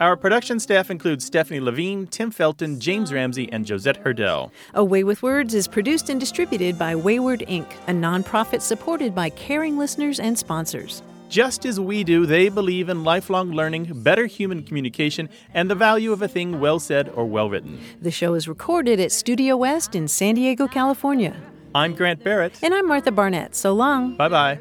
[0.00, 4.52] Our production staff includes Stephanie Levine, Tim Felton, James Ramsey, and Josette Hurdell.
[4.74, 9.28] A Way with Words is produced and distributed by Wayword Inc., a nonprofit supported by
[9.30, 11.02] caring listeners and sponsors.
[11.28, 16.12] Just as we do, they believe in lifelong learning, better human communication, and the value
[16.12, 17.80] of a thing well said or well written.
[18.00, 21.36] The show is recorded at Studio West in San Diego, California.
[21.74, 22.58] I'm Grant Barrett.
[22.62, 23.56] And I'm Martha Barnette.
[23.56, 24.16] So long.
[24.16, 24.58] Bye bye.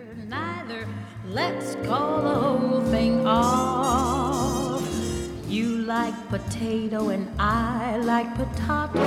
[5.87, 9.01] Like potato and I like potato.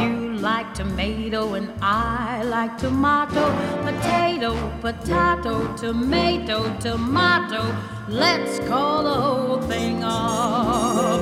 [0.00, 3.44] You like tomato and I like tomato.
[3.82, 7.74] Potato, potato, tomato, tomato.
[8.08, 11.20] Let's call the whole thing off.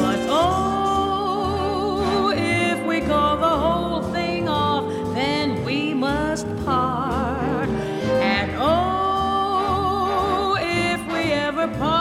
[0.00, 7.68] But oh, if we call the whole thing off, then we must part.
[7.68, 11.99] And oh, if we ever part,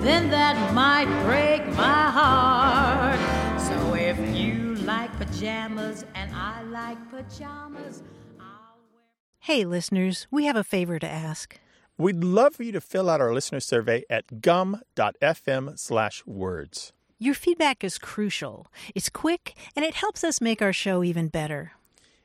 [0.00, 3.60] then that might break my heart.
[3.60, 8.02] So if you like pajamas and I like pajamas,
[8.38, 9.02] I'll wear...
[9.40, 11.58] Hey, listeners, we have a favor to ask.
[11.98, 16.92] We'd love for you to fill out our listener survey at gum.fm slash words.
[17.18, 18.68] Your feedback is crucial.
[18.94, 21.72] It's quick, and it helps us make our show even better.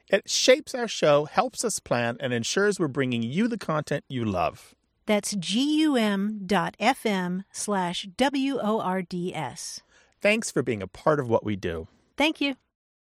[0.08, 4.24] It shapes our show, helps us plan, and ensures we're bringing you the content you
[4.24, 4.75] love.
[5.06, 9.82] That's gum.fm slash W O R D S.
[10.22, 11.88] Thanks for being a part of what we do.
[12.18, 12.56] Thank you.